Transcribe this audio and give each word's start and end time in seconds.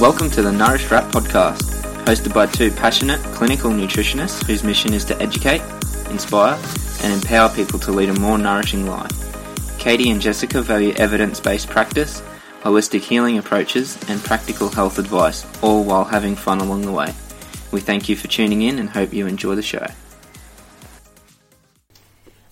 Welcome 0.00 0.28
to 0.32 0.42
the 0.42 0.50
Nourished 0.50 0.90
Rat 0.90 1.10
podcast, 1.12 1.62
hosted 2.04 2.34
by 2.34 2.46
two 2.46 2.72
passionate 2.72 3.22
clinical 3.32 3.70
nutritionists 3.70 4.44
whose 4.44 4.64
mission 4.64 4.92
is 4.92 5.04
to 5.04 5.22
educate, 5.22 5.62
inspire, 6.10 6.58
and 7.04 7.12
empower 7.12 7.48
people 7.54 7.78
to 7.78 7.92
lead 7.92 8.08
a 8.08 8.18
more 8.18 8.36
nourishing 8.36 8.88
life. 8.88 9.12
Katie 9.78 10.10
and 10.10 10.20
Jessica 10.20 10.62
value 10.62 10.92
evidence 10.96 11.38
based 11.38 11.68
practice, 11.68 12.22
holistic 12.62 13.02
healing 13.02 13.38
approaches, 13.38 13.96
and 14.08 14.20
practical 14.20 14.68
health 14.68 14.98
advice, 14.98 15.46
all 15.62 15.84
while 15.84 16.04
having 16.04 16.34
fun 16.34 16.60
along 16.60 16.82
the 16.82 16.92
way. 16.92 17.14
We 17.70 17.80
thank 17.80 18.08
you 18.08 18.16
for 18.16 18.26
tuning 18.26 18.62
in 18.62 18.80
and 18.80 18.90
hope 18.90 19.12
you 19.12 19.28
enjoy 19.28 19.54
the 19.54 19.62
show. 19.62 19.86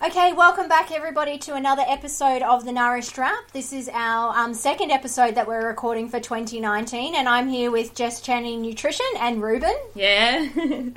Okay, 0.05 0.33
welcome 0.33 0.67
back 0.67 0.91
everybody 0.91 1.37
to 1.37 1.53
another 1.53 1.85
episode 1.87 2.41
of 2.41 2.65
the 2.65 2.73
Nourished 2.73 3.17
Wrap. 3.17 3.51
This 3.53 3.71
is 3.71 3.89
our 3.93 4.37
um, 4.37 4.53
second 4.53 4.91
episode 4.91 5.35
that 5.35 5.47
we're 5.47 5.65
recording 5.65 6.09
for 6.09 6.19
2019, 6.19 7.15
and 7.15 7.29
I'm 7.29 7.47
here 7.47 7.71
with 7.71 7.95
Jess 7.95 8.19
Channing 8.19 8.61
Nutrition 8.61 9.05
and 9.17 9.41
Ruben. 9.41 9.73
Yeah. 9.95 10.49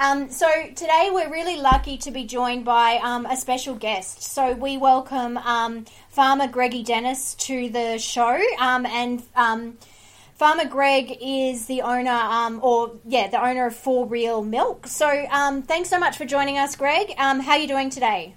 Um, 0.00 0.30
so 0.30 0.46
today 0.76 1.10
we're 1.12 1.28
really 1.28 1.60
lucky 1.60 1.98
to 1.98 2.12
be 2.12 2.22
joined 2.22 2.64
by 2.64 3.00
um, 3.02 3.26
a 3.26 3.36
special 3.36 3.74
guest. 3.74 4.22
So 4.22 4.52
we 4.52 4.76
welcome 4.76 5.36
um, 5.38 5.86
Farmer 6.08 6.46
Greggie 6.46 6.84
Dennis 6.84 7.34
to 7.34 7.68
the 7.68 7.98
show, 7.98 8.40
um, 8.60 8.86
and 8.86 9.24
um, 9.34 9.76
Farmer 10.36 10.66
Greg 10.66 11.18
is 11.20 11.66
the 11.66 11.82
owner, 11.82 12.12
um, 12.12 12.60
or 12.62 12.92
yeah, 13.04 13.26
the 13.26 13.44
owner 13.44 13.66
of 13.66 13.74
4 13.74 14.06
Real 14.06 14.44
Milk. 14.44 14.86
So 14.86 15.26
thanks 15.66 15.88
so 15.88 15.98
much 15.98 16.16
for 16.16 16.24
joining 16.24 16.58
us, 16.58 16.76
Greg. 16.76 17.12
how 17.16 17.34
are 17.34 17.58
you 17.58 17.66
doing 17.66 17.90
today? 17.90 18.36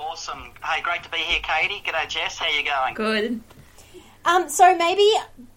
Awesome. 0.00 0.50
Hey, 0.64 0.80
great 0.80 1.02
to 1.02 1.10
be 1.10 1.18
here, 1.18 1.40
Katie. 1.42 1.82
G'day, 1.84 2.08
Jess. 2.08 2.38
How 2.38 2.48
you 2.48 2.64
going? 2.64 2.94
Good. 2.94 3.40
Um, 4.24 4.48
so 4.48 4.74
maybe 4.74 5.12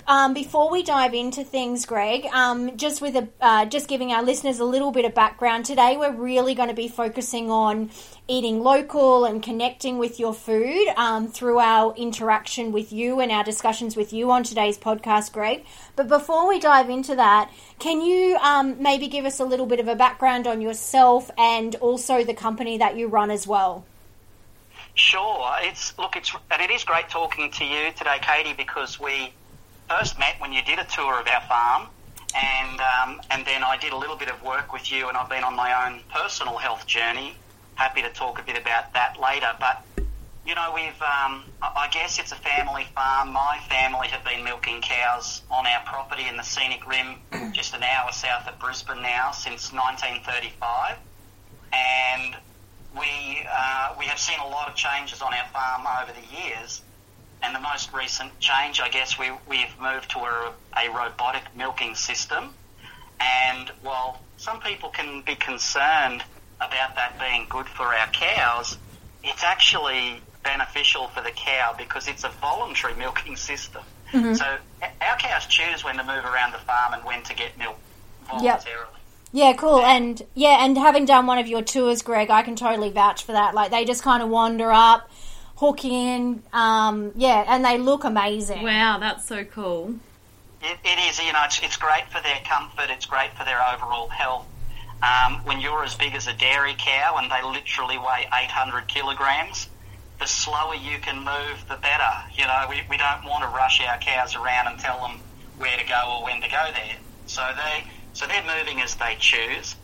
um, 0.06 0.34
before 0.34 0.70
we 0.70 0.84
dive 0.84 1.14
into 1.14 1.46
things, 1.46 1.86
Greg, 1.86 2.26
um, 2.26 2.76
just 2.76 3.02
with 3.02 3.16
a 3.16 3.30
uh, 3.40 3.66
just 3.66 3.88
giving 3.88 4.12
our 4.12 4.22
listeners 4.22 4.60
a 4.60 4.66
little 4.66 4.92
bit 4.92 5.06
of 5.06 5.16
background 5.16 5.64
today, 5.64 5.96
we're 5.98 6.12
really 6.12 6.56
going 6.56 6.68
to 6.68 6.76
be 6.76 6.90
focusing 6.90 7.50
on 7.50 7.90
eating 8.28 8.62
local 8.62 9.24
and 9.24 9.42
connecting 9.42 9.98
with 9.98 10.20
your 10.20 10.34
food 10.34 10.90
um, 10.98 11.30
through 11.30 11.60
our 11.60 11.96
interaction 11.96 12.74
with 12.74 12.92
you 12.92 13.22
and 13.22 13.32
our 13.32 13.46
discussions 13.46 13.96
with 13.96 14.12
you 14.12 14.30
on 14.30 14.44
today's 14.44 14.78
podcast, 14.78 15.32
Greg. 15.32 15.64
But 15.96 16.10
before 16.10 16.50
we 16.50 16.60
dive 16.60 16.90
into 16.90 17.16
that, 17.16 17.50
can 17.80 18.02
you 18.02 18.36
um, 18.42 18.82
maybe 18.84 19.08
give 19.08 19.24
us 19.24 19.40
a 19.40 19.46
little 19.46 19.68
bit 19.68 19.80
of 19.80 19.88
a 19.88 19.96
background 19.96 20.48
on 20.48 20.60
yourself 20.60 21.32
and 21.38 21.76
also 21.76 22.26
the 22.26 22.34
company 22.34 22.78
that 22.78 22.98
you 22.98 23.08
run 23.08 23.32
as 23.32 23.48
well? 23.48 23.86
Sure. 24.96 25.56
It's 25.62 25.98
look, 25.98 26.16
it's 26.16 26.36
and 26.52 26.62
it 26.62 26.70
is 26.70 26.84
great 26.84 27.10
talking 27.10 27.52
to 27.52 27.66
you 27.66 27.92
today, 27.94 28.18
Katie, 28.22 28.54
because 28.54 29.00
we 29.00 29.34
first 29.90 30.20
met 30.20 30.36
when 30.40 30.54
you 30.54 30.62
did 30.62 30.80
a 30.80 30.86
tour 30.86 31.20
of 31.20 31.28
our 31.28 31.42
farm, 31.42 31.88
and 32.36 32.80
um, 32.80 33.22
and 33.32 33.46
then 33.46 33.64
I 33.64 33.78
did 33.78 33.92
a 33.92 33.98
little 33.98 34.16
bit 34.16 34.30
of 34.30 34.42
work 34.44 34.72
with 34.72 34.92
you, 34.92 35.08
and 35.10 35.18
I've 35.18 35.30
been 35.30 35.44
on 35.44 35.56
my 35.56 35.88
own 35.88 36.02
personal 36.14 36.58
health 36.58 36.86
journey. 36.86 37.36
Happy 37.76 38.04
to 38.04 38.10
talk 38.10 38.40
a 38.40 38.44
bit 38.44 38.58
about 38.58 38.94
that 38.94 39.20
later, 39.20 39.52
but. 39.60 39.84
You 40.46 40.56
know, 40.56 40.74
we've, 40.76 41.02
um, 41.02 41.46
I 41.62 41.88
guess 41.90 42.20
it's 42.20 42.34
a 42.34 42.36
family 42.36 42.86
farm. 42.94 43.32
My 43.32 43.60
family 43.70 44.10
have 44.10 44.26
been 44.26 44.44
milking 44.44 44.82
cows 44.82 45.42
on 45.50 45.66
our 45.66 45.82
property 45.86 46.28
in 46.28 46.36
the 46.36 46.44
scenic 46.44 46.86
rim, 46.86 47.16
just 47.54 47.74
an 47.74 47.82
hour 47.82 48.12
south 48.12 48.46
of 48.50 48.60
Brisbane 48.60 49.02
now, 49.02 49.32
since 49.32 49.72
1935. 49.72 50.98
And 51.72 52.36
we 52.98 53.48
uh, 53.52 53.96
we 53.98 54.06
have 54.06 54.20
seen 54.20 54.40
a 54.40 54.48
lot 54.48 54.70
of 54.70 54.76
changes 54.76 55.22
on 55.22 55.34
our 55.34 55.46
farm 55.48 55.86
over 56.02 56.12
the 56.14 56.44
years, 56.44 56.82
and 57.42 57.56
the 57.56 57.60
most 57.60 57.94
recent 57.94 58.38
change, 58.40 58.80
I 58.80 58.90
guess, 58.90 59.18
we 59.18 59.32
we've 59.48 59.80
moved 59.80 60.12
to 60.12 60.20
a, 60.20 60.54
a 60.78 60.90
robotic 60.90 61.44
milking 61.56 61.96
system. 61.96 62.54
And 63.20 63.70
while 63.82 64.20
some 64.38 64.60
people 64.60 64.90
can 64.90 65.22
be 65.22 65.36
concerned 65.36 66.24
about 66.58 66.96
that 66.96 67.18
being 67.20 67.46
good 67.50 67.68
for 67.68 67.84
our 67.84 68.08
cows, 68.08 68.78
it's 69.24 69.44
actually 69.44 70.22
beneficial 70.44 71.08
for 71.08 71.22
the 71.22 71.32
cow 71.32 71.74
because 71.78 72.08
it's 72.08 72.24
a 72.24 72.30
voluntary 72.30 72.96
milking 72.98 73.36
system. 73.36 73.84
Mm-hmm. 74.12 74.36
So 74.36 74.58
our 75.02 75.18
cows 75.18 75.46
choose 75.48 75.84
when 75.84 75.98
to 75.98 76.04
move 76.04 76.26
around 76.26 76.54
the 76.54 76.60
farm 76.60 76.94
and 76.94 77.04
when 77.04 77.24
to 77.24 77.34
get 77.34 77.58
milk 77.58 77.78
voluntarily. 78.28 78.60
Yep. 78.66 79.03
Yeah, 79.36 79.54
cool. 79.54 79.80
And 79.80 80.22
yeah, 80.36 80.64
and 80.64 80.78
having 80.78 81.06
done 81.06 81.26
one 81.26 81.40
of 81.40 81.48
your 81.48 81.64
tours, 81.64 82.04
Greg, 82.04 82.30
I 82.30 82.44
can 82.44 82.56
totally 82.56 82.92
vouch 82.92 83.24
for 83.24 83.32
that. 83.32 83.56
Like 83.56 83.72
they 83.72 83.84
just 83.84 84.04
kind 84.04 84.22
of 84.22 84.30
wander 84.30 84.72
up, 84.72 85.10
hook 85.56 85.84
in, 85.84 86.44
um, 86.54 87.12
yeah, 87.16 87.44
and 87.48 87.66
they 87.66 87.80
look 87.80 88.04
amazing. 88.04 88.62
Wow, 88.62 89.00
that's 89.00 89.28
so 89.28 89.44
cool. 89.44 89.96
It, 90.62 90.78
it 90.86 91.10
is, 91.10 91.20
you 91.20 91.34
know, 91.34 91.42
it's, 91.46 91.60
it's 91.64 91.78
great 91.78 92.06
for 92.10 92.22
their 92.22 92.40
comfort. 92.46 92.90
It's 92.90 93.08
great 93.08 93.32
for 93.36 93.44
their 93.44 93.60
overall 93.74 94.08
health. 94.08 94.46
Um, 95.02 95.44
when 95.46 95.60
you're 95.60 95.84
as 95.84 95.96
big 95.96 96.14
as 96.14 96.28
a 96.28 96.34
dairy 96.34 96.76
cow 96.78 97.18
and 97.18 97.30
they 97.30 97.44
literally 97.44 97.98
weigh 97.98 98.28
800 98.32 98.88
kilograms, 98.88 99.68
the 100.20 100.28
slower 100.28 100.76
you 100.76 101.00
can 101.00 101.18
move, 101.18 101.66
the 101.68 101.76
better. 101.76 102.14
You 102.36 102.46
know, 102.46 102.68
we, 102.70 102.82
we 102.88 102.98
don't 102.98 103.26
want 103.26 103.44
to 103.44 103.50
rush 103.50 103.82
our 103.82 103.98
cows 103.98 104.36
around 104.36 104.68
and 104.68 104.80
tell 104.80 105.02
them 105.02 105.20
where 105.58 105.76
to 105.76 105.86
go 105.86 106.20
or 106.20 106.24
when 106.24 106.40
to 106.42 106.48
go 106.48 106.70
there. 106.72 106.96
So 107.26 107.42
they 107.58 107.84
so 108.14 108.28
they're 108.28 108.44
moving 108.44 108.82
as 108.82 108.96
they 108.96 109.16
choose. 109.20 109.76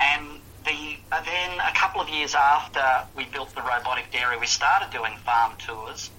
And 0.00 0.40
the, 0.64 0.96
uh, 1.10 1.22
then 1.24 1.58
a 1.60 1.72
couple 1.74 2.00
of 2.00 2.08
years 2.08 2.34
after 2.34 2.82
we 3.16 3.24
built 3.24 3.54
the 3.54 3.62
robotic 3.62 4.12
dairy, 4.12 4.38
we 4.38 4.46
started 4.46 4.90
doing 4.90 5.12
farm 5.24 5.52
tours, 5.58 6.10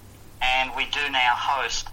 and 0.42 0.70
we 0.76 0.86
do 0.86 1.10
now 1.10 1.34
host 1.36 1.88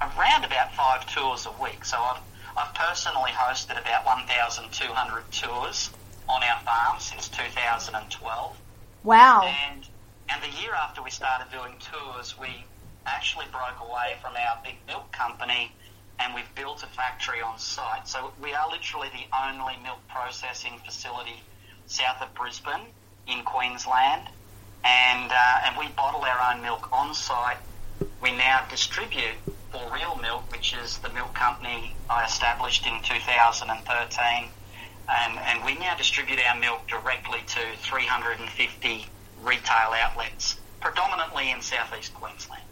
around 0.00 0.44
about 0.44 0.74
five 0.74 1.06
tours 1.06 1.46
a 1.46 1.62
week. 1.62 1.84
So 1.84 1.96
I've, 1.96 2.20
I've 2.56 2.74
personally 2.74 3.30
hosted 3.30 3.80
about 3.80 4.04
1,200 4.04 5.32
tours 5.32 5.90
on 6.28 6.42
our 6.42 6.60
farm 6.60 7.00
since 7.00 7.28
2012. 7.28 8.56
Wow. 9.04 9.42
And, 9.70 9.86
and 10.28 10.42
the 10.42 10.60
year 10.60 10.74
after 10.74 11.02
we 11.02 11.10
started 11.10 11.50
doing 11.50 11.74
tours, 11.80 12.38
we 12.38 12.64
actually 13.06 13.46
broke 13.52 13.80
away 13.80 14.16
from 14.20 14.34
our 14.34 14.58
big 14.64 14.74
milk 14.86 15.10
company 15.12 15.72
and 16.18 16.34
we've 16.34 16.54
built 16.54 16.82
a 16.82 16.86
factory 16.86 17.40
on 17.40 17.58
site. 17.58 18.08
So 18.08 18.32
we 18.42 18.52
are 18.52 18.68
literally 18.70 19.08
the 19.08 19.36
only 19.36 19.74
milk 19.82 19.98
processing 20.08 20.78
facility 20.84 21.42
south 21.86 22.22
of 22.22 22.34
Brisbane 22.34 22.86
in 23.28 23.42
Queensland, 23.44 24.28
and 24.84 25.30
uh, 25.30 25.60
and 25.64 25.76
we 25.76 25.88
bottle 25.88 26.22
our 26.22 26.54
own 26.54 26.62
milk 26.62 26.88
on 26.92 27.14
site. 27.14 27.58
We 28.22 28.30
now 28.32 28.64
distribute 28.68 29.36
4 29.72 29.92
Real 29.92 30.16
Milk, 30.16 30.50
which 30.52 30.74
is 30.74 30.98
the 30.98 31.08
milk 31.10 31.34
company 31.34 31.94
I 32.08 32.24
established 32.24 32.86
in 32.86 33.00
2013, 33.02 34.48
and 35.08 35.38
and 35.38 35.64
we 35.64 35.74
now 35.76 35.96
distribute 35.96 36.40
our 36.48 36.58
milk 36.58 36.86
directly 36.86 37.40
to 37.46 37.60
350 37.78 39.06
retail 39.42 39.92
outlets, 39.94 40.56
predominantly 40.80 41.50
in 41.50 41.60
southeast 41.60 42.14
Queensland. 42.14 42.62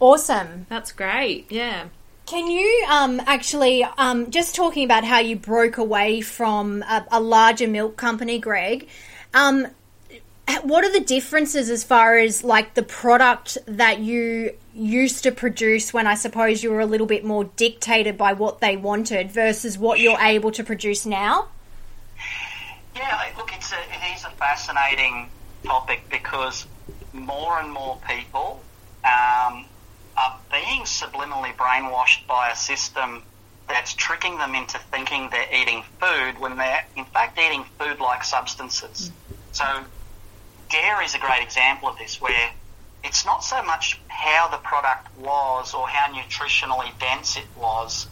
Awesome. 0.00 0.66
That's 0.68 0.92
great. 0.92 1.50
Yeah. 1.50 1.88
Can 2.28 2.46
you 2.46 2.84
um, 2.90 3.22
actually, 3.24 3.82
um, 3.96 4.30
just 4.30 4.54
talking 4.54 4.84
about 4.84 5.02
how 5.02 5.18
you 5.18 5.34
broke 5.34 5.78
away 5.78 6.20
from 6.20 6.82
a, 6.82 7.06
a 7.12 7.20
larger 7.20 7.66
milk 7.66 7.96
company, 7.96 8.38
Greg, 8.38 8.86
um, 9.32 9.66
what 10.62 10.84
are 10.84 10.92
the 10.92 11.00
differences 11.00 11.70
as 11.70 11.84
far 11.84 12.18
as 12.18 12.44
like 12.44 12.74
the 12.74 12.82
product 12.82 13.56
that 13.64 14.00
you 14.00 14.52
used 14.74 15.22
to 15.22 15.32
produce 15.32 15.94
when 15.94 16.06
I 16.06 16.16
suppose 16.16 16.62
you 16.62 16.70
were 16.70 16.80
a 16.80 16.86
little 16.86 17.06
bit 17.06 17.24
more 17.24 17.44
dictated 17.44 18.18
by 18.18 18.34
what 18.34 18.60
they 18.60 18.76
wanted 18.76 19.32
versus 19.32 19.78
what 19.78 19.98
you're 19.98 20.20
able 20.20 20.50
to 20.50 20.62
produce 20.62 21.06
now? 21.06 21.48
Yeah, 22.94 23.24
look, 23.38 23.52
it's 23.54 23.72
a, 23.72 23.76
it 23.76 24.14
is 24.14 24.24
a 24.26 24.30
fascinating 24.32 25.30
topic 25.64 26.02
because 26.10 26.66
more 27.14 27.58
and 27.58 27.72
more 27.72 27.98
people 28.06 28.60
um, 29.02 29.64
are 30.18 30.38
being 30.50 30.82
subliminally 30.82 31.54
brainwashed 31.56 32.26
by 32.26 32.50
a 32.50 32.56
system 32.56 33.22
that's 33.68 33.94
tricking 33.94 34.38
them 34.38 34.54
into 34.54 34.78
thinking 34.90 35.28
they're 35.30 35.54
eating 35.54 35.84
food 36.00 36.38
when 36.40 36.56
they're 36.56 36.84
in 36.96 37.04
fact 37.04 37.38
eating 37.38 37.64
food 37.78 38.00
like 38.00 38.24
substances. 38.24 39.10
So, 39.52 39.64
dairy 40.70 41.04
is 41.04 41.14
a 41.14 41.18
great 41.18 41.42
example 41.42 41.88
of 41.88 41.98
this 41.98 42.20
where 42.20 42.50
it's 43.04 43.24
not 43.24 43.44
so 43.44 43.62
much 43.62 44.00
how 44.08 44.48
the 44.48 44.56
product 44.56 45.06
was 45.18 45.74
or 45.74 45.86
how 45.86 46.12
nutritionally 46.12 46.90
dense 46.98 47.36
it 47.36 47.46
was 47.56 48.06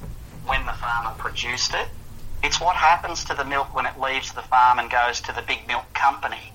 when 0.47 0.65
the 0.67 0.73
farmer 0.73 1.15
produced 1.19 1.75
it. 1.75 1.89
It's 2.43 2.61
what 2.61 2.77
happens 2.77 3.25
to 3.25 3.35
the 3.35 3.45
milk 3.45 3.75
when 3.75 3.87
it 3.87 3.99
leaves 3.99 4.33
the 4.33 4.43
farm 4.43 4.79
and 4.79 4.91
goes 4.91 5.21
to 5.23 5.33
the 5.33 5.43
big 5.43 5.67
milk 5.67 5.93
company. 5.95 6.53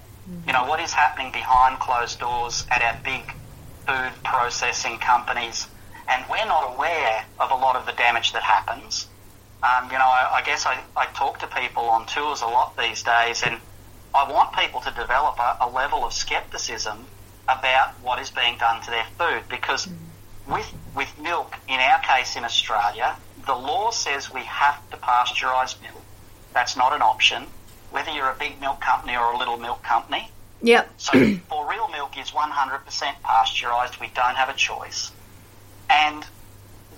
You 0.47 0.53
know, 0.53 0.65
what 0.65 0.79
is 0.79 0.93
happening 0.93 1.31
behind 1.31 1.79
closed 1.79 2.19
doors 2.19 2.65
at 2.71 2.81
our 2.81 2.97
big 3.03 3.33
food 3.87 4.11
processing 4.23 4.97
companies, 4.99 5.67
and 6.07 6.25
we're 6.29 6.45
not 6.45 6.75
aware 6.75 7.25
of 7.39 7.51
a 7.51 7.55
lot 7.55 7.75
of 7.75 7.85
the 7.85 7.93
damage 7.93 8.33
that 8.33 8.43
happens. 8.43 9.07
Um, 9.63 9.91
you 9.91 9.97
know, 9.97 10.05
I, 10.05 10.37
I 10.37 10.41
guess 10.43 10.65
I, 10.65 10.79
I, 10.97 11.05
talk 11.07 11.39
to 11.39 11.47
people 11.47 11.83
on 11.83 12.07
tours 12.07 12.41
a 12.41 12.47
lot 12.47 12.75
these 12.77 13.03
days, 13.03 13.43
and 13.45 13.59
I 14.15 14.29
want 14.29 14.55
people 14.55 14.81
to 14.81 14.91
develop 14.91 15.37
a, 15.39 15.57
a 15.61 15.69
level 15.69 16.03
of 16.03 16.13
skepticism 16.13 17.05
about 17.47 17.93
what 18.01 18.19
is 18.19 18.31
being 18.31 18.57
done 18.57 18.81
to 18.81 18.89
their 18.89 19.05
food 19.17 19.43
because 19.49 19.87
with 20.47 20.73
with 20.95 21.09
milk, 21.19 21.55
in 21.67 21.79
our 21.79 21.99
case 22.01 22.35
in 22.35 22.43
Australia, 22.43 23.15
the 23.45 23.55
law 23.55 23.91
says 23.91 24.33
we 24.33 24.41
have 24.41 24.77
to 24.91 24.97
pasteurise 24.97 25.81
milk. 25.81 26.01
That's 26.53 26.75
not 26.75 26.93
an 26.93 27.01
option, 27.01 27.43
whether 27.91 28.11
you're 28.11 28.29
a 28.29 28.35
big 28.37 28.59
milk 28.59 28.81
company 28.81 29.15
or 29.15 29.31
a 29.31 29.37
little 29.37 29.57
milk 29.57 29.83
company. 29.83 30.29
Yep. 30.61 30.93
So 30.97 31.11
4 31.49 31.69
Real 31.69 31.87
Milk 31.89 32.17
is 32.17 32.31
100% 32.31 32.81
pasteurised. 33.23 33.99
We 33.99 34.07
don't 34.13 34.35
have 34.35 34.49
a 34.49 34.53
choice. 34.53 35.11
And 35.89 36.23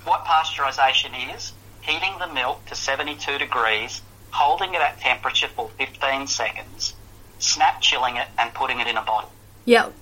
what 0.03 0.25
pasteurisation 0.25 1.35
is, 1.35 1.53
heating 1.81 2.13
the 2.19 2.27
milk 2.27 2.65
to 2.65 2.75
72 2.75 3.37
degrees, 3.37 4.01
holding 4.31 4.73
it 4.73 4.81
at 4.81 4.99
temperature 4.99 5.47
for 5.47 5.69
15 5.77 6.27
seconds, 6.27 6.93
snap 7.39 7.81
chilling 7.81 8.17
it 8.17 8.27
and 8.37 8.53
putting 8.53 8.79
it 8.79 8.87
in 8.87 8.97
a 8.97 9.01
bottle. 9.01 9.31
Yep. 9.65 9.93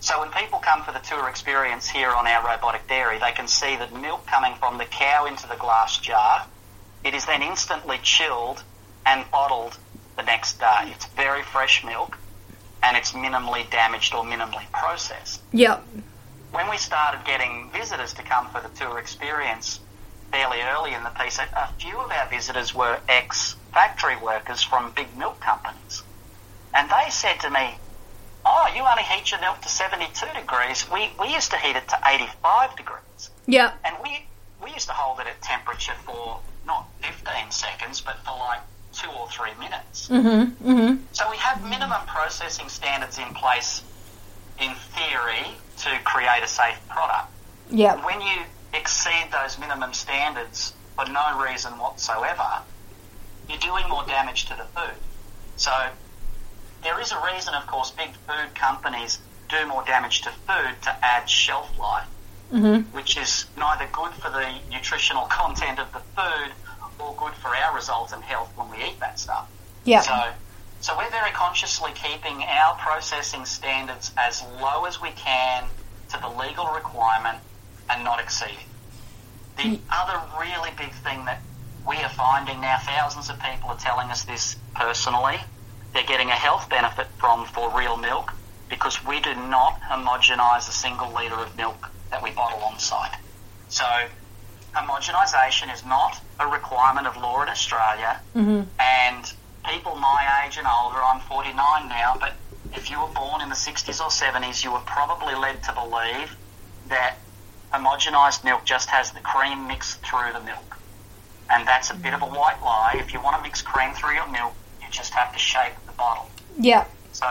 So 0.00 0.20
when 0.20 0.30
people 0.30 0.58
come 0.60 0.84
for 0.84 0.92
the 0.92 1.00
tour 1.00 1.28
experience 1.28 1.88
here 1.88 2.10
on 2.10 2.26
our 2.26 2.46
robotic 2.46 2.86
dairy, 2.88 3.18
they 3.18 3.32
can 3.32 3.48
see 3.48 3.76
that 3.76 3.92
milk 3.92 4.26
coming 4.26 4.54
from 4.56 4.78
the 4.78 4.84
cow 4.84 5.26
into 5.26 5.48
the 5.48 5.56
glass 5.56 5.98
jar, 5.98 6.46
it 7.04 7.14
is 7.14 7.26
then 7.26 7.42
instantly 7.42 7.98
chilled 8.02 8.62
and 9.04 9.28
bottled 9.30 9.76
the 10.16 10.22
next 10.22 10.60
day. 10.60 10.92
It's 10.94 11.06
very 11.06 11.42
fresh 11.42 11.84
milk 11.84 12.16
and 12.82 12.96
it's 12.96 13.12
minimally 13.12 13.68
damaged 13.70 14.14
or 14.14 14.24
minimally 14.24 14.70
processed. 14.72 15.40
Yep. 15.52 15.84
When 16.52 16.70
we 16.70 16.76
started 16.76 17.24
getting 17.26 17.70
visitors 17.72 18.14
to 18.14 18.22
come 18.22 18.48
for 18.50 18.60
the 18.60 18.68
tour 18.70 18.98
experience 18.98 19.80
fairly 20.30 20.60
early 20.60 20.94
in 20.94 21.02
the 21.02 21.10
piece, 21.10 21.38
a, 21.38 21.68
few 21.78 21.96
of 21.98 22.10
our 22.10 22.28
visitors 22.28 22.74
were 22.74 22.98
ex-factory 23.08 24.16
workers 24.16 24.62
from 24.62 24.92
big 24.92 25.06
milk 25.16 25.40
companies. 25.40 26.02
And 26.74 26.88
they 26.88 27.10
said 27.10 27.40
to 27.40 27.50
me, 27.50 27.76
oh, 28.44 28.72
you 28.74 28.82
only 28.82 29.02
heat 29.02 29.30
your 29.30 29.40
milk 29.40 29.60
to 29.62 29.68
72 29.68 30.26
degrees. 30.38 30.86
We, 30.90 31.10
we 31.20 31.32
used 31.32 31.50
to 31.50 31.56
heat 31.58 31.76
it 31.76 31.88
to 31.88 31.98
85 32.06 32.76
degrees. 32.76 33.30
Yep. 33.46 33.78
And 33.84 33.96
we, 34.02 34.26
we 34.62 34.72
used 34.72 34.86
to 34.88 34.94
hold 34.94 35.20
it 35.20 35.26
at 35.26 35.40
temperature 35.42 35.94
for 36.04 36.40
not 36.66 36.88
15 37.00 37.50
seconds, 37.50 38.00
but 38.00 38.18
for 38.24 38.36
like 38.38 38.60
two 38.98 39.10
or 39.10 39.28
three 39.28 39.54
minutes. 39.58 40.08
Mm-hmm. 40.08 40.70
Mm-hmm. 40.70 40.96
So 41.12 41.30
we 41.30 41.36
have 41.38 41.62
minimum 41.62 42.00
processing 42.06 42.68
standards 42.68 43.18
in 43.18 43.32
place 43.34 43.82
in 44.60 44.74
theory 44.74 45.46
to 45.78 45.90
create 46.04 46.42
a 46.42 46.48
safe 46.48 46.80
product. 46.88 47.30
Yep. 47.70 48.04
When 48.04 48.20
you 48.20 48.42
exceed 48.74 49.28
those 49.30 49.58
minimum 49.58 49.92
standards 49.92 50.74
for 50.96 51.06
no 51.06 51.40
reason 51.44 51.72
whatsoever, 51.78 52.62
you're 53.48 53.58
doing 53.58 53.88
more 53.88 54.04
damage 54.04 54.46
to 54.46 54.56
the 54.56 54.64
food. 54.64 54.96
So 55.56 55.72
there 56.82 57.00
is 57.00 57.12
a 57.12 57.20
reason, 57.32 57.54
of 57.54 57.66
course, 57.66 57.90
big 57.92 58.10
food 58.26 58.54
companies 58.54 59.18
do 59.48 59.66
more 59.66 59.84
damage 59.84 60.22
to 60.22 60.30
food 60.30 60.74
to 60.82 60.96
add 61.04 61.28
shelf 61.28 61.78
life, 61.78 62.06
Mm-hmm. 62.52 62.96
which 62.96 63.18
is 63.18 63.44
neither 63.58 63.86
good 63.92 64.12
for 64.14 64.30
the 64.30 64.54
nutritional 64.70 65.24
content 65.40 65.78
of 65.78 65.92
the 65.92 65.98
food 66.16 66.52
or 66.98 67.14
good 67.16 67.34
for 67.34 67.48
our 67.48 67.74
results 67.74 68.12
and 68.12 68.22
health 68.22 68.50
when 68.56 68.70
we 68.70 68.76
eat 68.84 69.00
that 69.00 69.18
stuff. 69.18 69.50
Yep. 69.84 70.04
So, 70.04 70.32
so 70.80 70.96
we're 70.96 71.10
very 71.10 71.30
consciously 71.30 71.92
keeping 71.94 72.42
our 72.42 72.74
processing 72.76 73.44
standards 73.44 74.12
as 74.16 74.42
low 74.60 74.84
as 74.84 75.00
we 75.00 75.10
can 75.10 75.64
to 76.10 76.20
the 76.20 76.28
legal 76.28 76.66
requirement 76.68 77.38
and 77.90 78.04
not 78.04 78.20
exceeding. 78.20 78.56
The 79.56 79.62
mm. 79.62 79.80
other 79.90 80.20
really 80.38 80.70
big 80.76 80.92
thing 80.92 81.24
that 81.24 81.40
we 81.86 81.96
are 81.96 82.10
finding 82.10 82.60
now, 82.60 82.78
thousands 82.80 83.30
of 83.30 83.40
people 83.40 83.70
are 83.70 83.78
telling 83.78 84.08
us 84.10 84.24
this 84.24 84.56
personally, 84.74 85.38
they're 85.94 86.04
getting 86.04 86.28
a 86.28 86.34
health 86.34 86.68
benefit 86.68 87.06
from 87.18 87.46
4 87.46 87.76
Real 87.76 87.96
Milk 87.96 88.32
because 88.68 89.04
we 89.04 89.20
do 89.20 89.34
not 89.34 89.80
homogenise 89.80 90.68
a 90.68 90.72
single 90.72 91.10
litre 91.10 91.36
of 91.36 91.56
milk 91.56 91.90
that 92.10 92.22
we 92.22 92.30
bottle 92.30 92.60
on 92.60 92.78
site. 92.78 93.14
So 93.68 93.84
homogenisation 94.74 95.72
is 95.72 95.84
not 95.84 96.20
a 96.40 96.46
requirement 96.46 97.06
of 97.06 97.16
law 97.16 97.42
in 97.42 97.48
Australia 97.48 98.20
Mm-hmm. 98.36 98.62
and 98.78 99.32
people 99.66 99.96
my 99.96 100.44
age 100.46 100.56
and 100.56 100.66
older, 100.66 100.98
I'm 100.98 101.20
49 101.20 101.54
now, 101.88 102.16
but 102.18 102.34
if 102.74 102.90
you 102.90 103.00
were 103.00 103.08
born 103.08 103.40
in 103.42 103.48
the 103.48 103.54
60s 103.54 104.00
or 104.00 104.08
70s, 104.08 104.64
you 104.64 104.72
were 104.72 104.78
probably 104.80 105.34
led 105.34 105.62
to 105.64 105.72
believe 105.72 106.36
that 106.88 107.16
homogenised 107.72 108.44
milk 108.44 108.64
just 108.64 108.88
has 108.88 109.10
the 109.12 109.20
cream 109.20 109.66
mixed 109.68 110.00
through 110.02 110.32
the 110.32 110.40
milk. 110.40 110.78
And 111.50 111.66
that's 111.66 111.90
a 111.90 111.94
bit 111.94 112.14
of 112.14 112.22
a 112.22 112.26
white 112.26 112.60
lie. 112.62 112.94
If 112.98 113.12
you 113.12 113.20
want 113.20 113.36
to 113.36 113.42
mix 113.42 113.60
cream 113.62 113.92
through 113.94 114.14
your 114.14 114.28
milk, 114.28 114.54
you 114.80 114.86
just 114.90 115.12
have 115.14 115.32
to 115.32 115.38
shake 115.38 115.72
the 115.86 115.92
bottle. 115.92 116.30
Yep. 116.58 116.90
So 117.12 117.26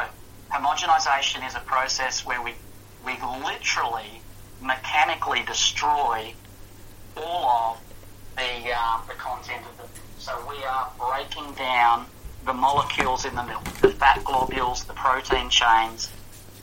homogenisation 0.51 1.45
is 1.47 1.55
a 1.55 1.59
process 1.59 2.25
where 2.25 2.41
we, 2.41 2.53
we 3.05 3.13
literally 3.43 4.21
mechanically 4.61 5.43
destroy 5.43 6.33
all 7.17 7.75
of 7.75 7.77
the, 8.35 8.71
um, 8.73 9.01
the 9.07 9.13
content 9.15 9.63
of 9.65 9.77
the 9.77 9.83
milk. 9.83 9.89
So 10.19 10.33
we 10.49 10.63
are 10.63 10.89
breaking 10.99 11.53
down 11.53 12.05
the 12.45 12.53
molecules 12.53 13.25
in 13.25 13.35
the 13.35 13.43
milk. 13.43 13.63
The 13.81 13.89
fat 13.89 14.23
globules, 14.23 14.83
the 14.85 14.93
protein 14.93 15.49
chains 15.49 16.09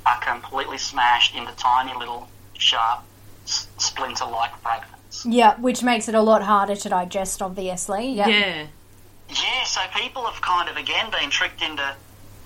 are 0.06 0.20
completely 0.20 0.78
smashed 0.78 1.34
into 1.34 1.52
tiny 1.56 1.96
little 1.98 2.28
sharp 2.58 3.00
s- 3.44 3.68
splinter-like 3.78 4.56
fragments. 4.60 5.24
Yep. 5.26 5.60
Which 5.60 5.82
makes 5.82 6.08
it 6.08 6.14
a 6.14 6.20
lot 6.20 6.42
harder 6.42 6.76
to 6.76 6.88
digest, 6.88 7.40
obviously. 7.42 8.10
Yep. 8.12 8.26
Yeah. 8.28 8.66
Yeah, 9.30 9.64
so 9.64 9.80
people 9.94 10.24
have 10.26 10.40
kind 10.42 10.68
of 10.68 10.76
again 10.76 11.10
been 11.10 11.30
tricked 11.30 11.62
into. 11.62 11.94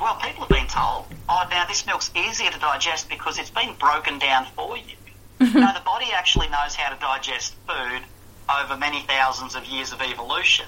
Well, 0.01 0.15
people 0.23 0.43
have 0.43 0.49
been 0.49 0.69
told, 0.69 1.07
oh, 1.29 1.45
now 1.51 1.67
this 1.67 1.85
milk's 1.85 2.11
easier 2.15 2.51
to 2.51 2.59
digest 2.61 3.09
because 3.09 3.37
it's 3.39 3.51
been 3.51 3.75
broken 3.81 4.19
down 4.21 4.47
for 4.55 4.77
you. 4.77 4.95
No, 5.41 5.73
the 5.73 5.83
body 5.85 6.07
actually 6.13 6.49
knows 6.49 6.75
how 6.75 6.93
to 6.93 7.01
digest 7.01 7.55
food 7.67 8.03
over 8.49 8.77
many 8.77 9.03
thousands 9.03 9.55
of 9.55 9.65
years 9.65 9.93
of 9.93 10.01
evolution. 10.01 10.67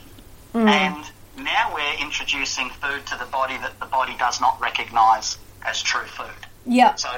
And 0.55 1.05
now 1.37 1.73
we're 1.75 2.03
introducing 2.03 2.71
food 2.71 3.07
to 3.07 3.17
the 3.19 3.27
body 3.27 3.57
that 3.59 3.79
the 3.81 3.87
body 3.87 4.17
does 4.19 4.41
not 4.41 4.61
recognise 4.61 5.39
as 5.65 5.83
true 5.83 6.07
food. 6.07 6.47
Yep. 6.67 6.99
So 6.99 7.09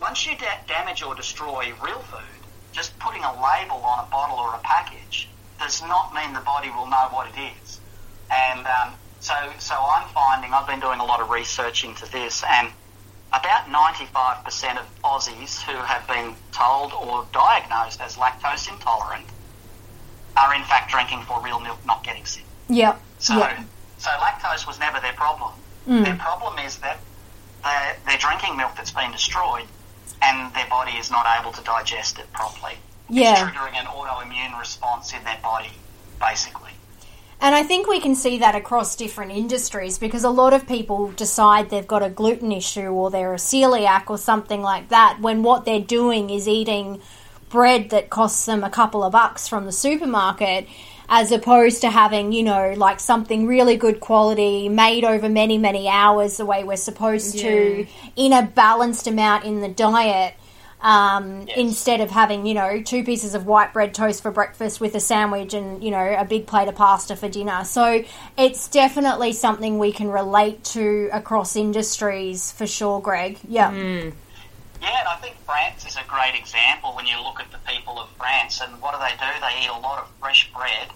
once 0.00 0.26
you 0.26 0.36
da- 0.36 0.62
damage 0.68 1.02
or 1.02 1.14
destroy 1.14 1.72
real 1.82 2.00
food, 2.00 2.20
just 2.72 2.98
putting 2.98 3.22
a 3.22 3.32
label 3.32 3.76
on 3.76 4.06
a 4.06 4.10
bottle 4.10 4.36
or 4.38 4.54
a 4.54 4.58
package 4.58 5.28
does 5.58 5.82
not 5.82 6.12
mean 6.14 6.34
the 6.34 6.40
body 6.40 6.70
will 6.70 6.86
know 6.86 7.08
what 7.10 7.28
it 7.28 7.52
is. 7.62 7.80
And 8.30 8.66
um, 8.66 8.94
so, 9.20 9.34
so 9.58 9.74
I'm 9.74 10.08
finding 10.08 10.52
I've 10.52 10.66
been 10.66 10.80
doing 10.80 11.00
a 11.00 11.04
lot 11.04 11.20
of 11.20 11.30
research 11.30 11.84
into 11.84 12.10
this, 12.10 12.42
and 12.48 12.68
about 13.38 13.66
95% 13.66 14.78
of 14.78 14.86
Aussies 15.02 15.60
who 15.62 15.76
have 15.76 16.06
been 16.06 16.34
told 16.52 16.92
or 16.92 17.26
diagnosed 17.32 18.00
as 18.00 18.16
lactose 18.16 18.70
intolerant 18.70 19.26
are 20.36 20.54
in 20.54 20.62
fact 20.64 20.90
drinking 20.90 21.22
4 21.22 21.40
Real 21.42 21.60
Milk, 21.60 21.78
not 21.86 22.02
getting 22.04 22.24
sick. 22.24 22.44
Yep. 22.68 23.00
So, 23.18 23.38
Yep. 23.38 23.58
so 23.98 24.10
lactose 24.10 24.66
was 24.66 24.78
never 24.78 25.00
their 25.00 25.12
problem. 25.12 25.52
Mm. 25.88 26.04
Their 26.04 26.16
problem 26.16 26.58
is 26.58 26.78
that 26.78 26.98
they're, 27.62 27.96
they're 28.06 28.18
drinking 28.18 28.56
milk 28.56 28.72
that's 28.76 28.90
been 28.90 29.10
destroyed, 29.12 29.66
and 30.22 30.52
their 30.54 30.66
body 30.68 30.92
is 30.92 31.10
not 31.10 31.26
able 31.40 31.52
to 31.52 31.62
digest 31.62 32.18
it 32.18 32.32
properly. 32.32 32.74
Yeah. 33.08 33.32
It's 33.32 33.40
triggering 33.40 33.74
an 33.74 33.86
autoimmune 33.86 34.58
response 34.58 35.12
in 35.12 35.22
their 35.24 35.38
body, 35.42 35.72
basically. 36.20 36.63
And 37.44 37.54
I 37.54 37.62
think 37.62 37.86
we 37.86 38.00
can 38.00 38.14
see 38.14 38.38
that 38.38 38.54
across 38.54 38.96
different 38.96 39.32
industries 39.32 39.98
because 39.98 40.24
a 40.24 40.30
lot 40.30 40.54
of 40.54 40.66
people 40.66 41.10
decide 41.10 41.68
they've 41.68 41.86
got 41.86 42.02
a 42.02 42.08
gluten 42.08 42.50
issue 42.50 42.86
or 42.86 43.10
they're 43.10 43.34
a 43.34 43.36
celiac 43.36 44.08
or 44.08 44.16
something 44.16 44.62
like 44.62 44.88
that 44.88 45.18
when 45.20 45.42
what 45.42 45.66
they're 45.66 45.78
doing 45.78 46.30
is 46.30 46.48
eating 46.48 47.02
bread 47.50 47.90
that 47.90 48.08
costs 48.08 48.46
them 48.46 48.64
a 48.64 48.70
couple 48.70 49.04
of 49.04 49.12
bucks 49.12 49.46
from 49.46 49.66
the 49.66 49.72
supermarket 49.72 50.66
as 51.06 51.32
opposed 51.32 51.82
to 51.82 51.90
having, 51.90 52.32
you 52.32 52.44
know, 52.44 52.72
like 52.78 52.98
something 52.98 53.46
really 53.46 53.76
good 53.76 54.00
quality 54.00 54.70
made 54.70 55.04
over 55.04 55.28
many, 55.28 55.58
many 55.58 55.86
hours 55.86 56.38
the 56.38 56.46
way 56.46 56.64
we're 56.64 56.78
supposed 56.78 57.38
to 57.40 57.86
in 58.16 58.32
a 58.32 58.40
balanced 58.40 59.06
amount 59.06 59.44
in 59.44 59.60
the 59.60 59.68
diet. 59.68 60.32
Um, 60.84 61.46
Yes. 61.48 61.56
instead 61.56 62.02
of 62.02 62.10
having, 62.10 62.44
you 62.44 62.52
know, 62.52 62.82
two 62.82 63.04
pieces 63.04 63.34
of 63.34 63.46
white 63.46 63.72
bread 63.72 63.94
toast 63.94 64.22
for 64.22 64.30
breakfast 64.30 64.82
with 64.82 64.94
a 64.94 65.00
sandwich 65.00 65.54
and, 65.54 65.82
you 65.82 65.90
know, 65.90 66.14
a 66.18 66.26
big 66.26 66.46
plate 66.46 66.68
of 66.68 66.74
pasta 66.74 67.16
for 67.16 67.26
dinner. 67.26 67.64
So 67.64 68.04
it's 68.36 68.68
definitely 68.68 69.32
something 69.32 69.78
we 69.78 69.92
can 69.92 70.10
relate 70.10 70.62
to 70.76 71.08
across 71.10 71.56
industries 71.56 72.52
for 72.52 72.66
sure, 72.66 73.00
Greg. 73.00 73.38
Yeah. 73.48 73.70
Yeah, 73.72 75.00
and 75.00 75.08
I 75.08 75.16
think 75.22 75.36
France 75.46 75.86
is 75.86 75.96
a 75.96 76.04
great 76.06 76.34
example 76.34 76.92
when 76.94 77.06
you 77.06 77.16
look 77.22 77.40
at 77.40 77.50
the 77.50 77.58
people 77.66 77.98
of 77.98 78.10
France 78.18 78.60
and 78.60 78.70
what 78.82 78.92
do 78.92 79.00
they 79.00 79.16
do? 79.16 79.32
They 79.40 79.64
eat 79.64 79.70
a 79.70 79.80
lot 79.80 80.00
of 80.02 80.08
fresh 80.20 80.52
bread, 80.52 80.88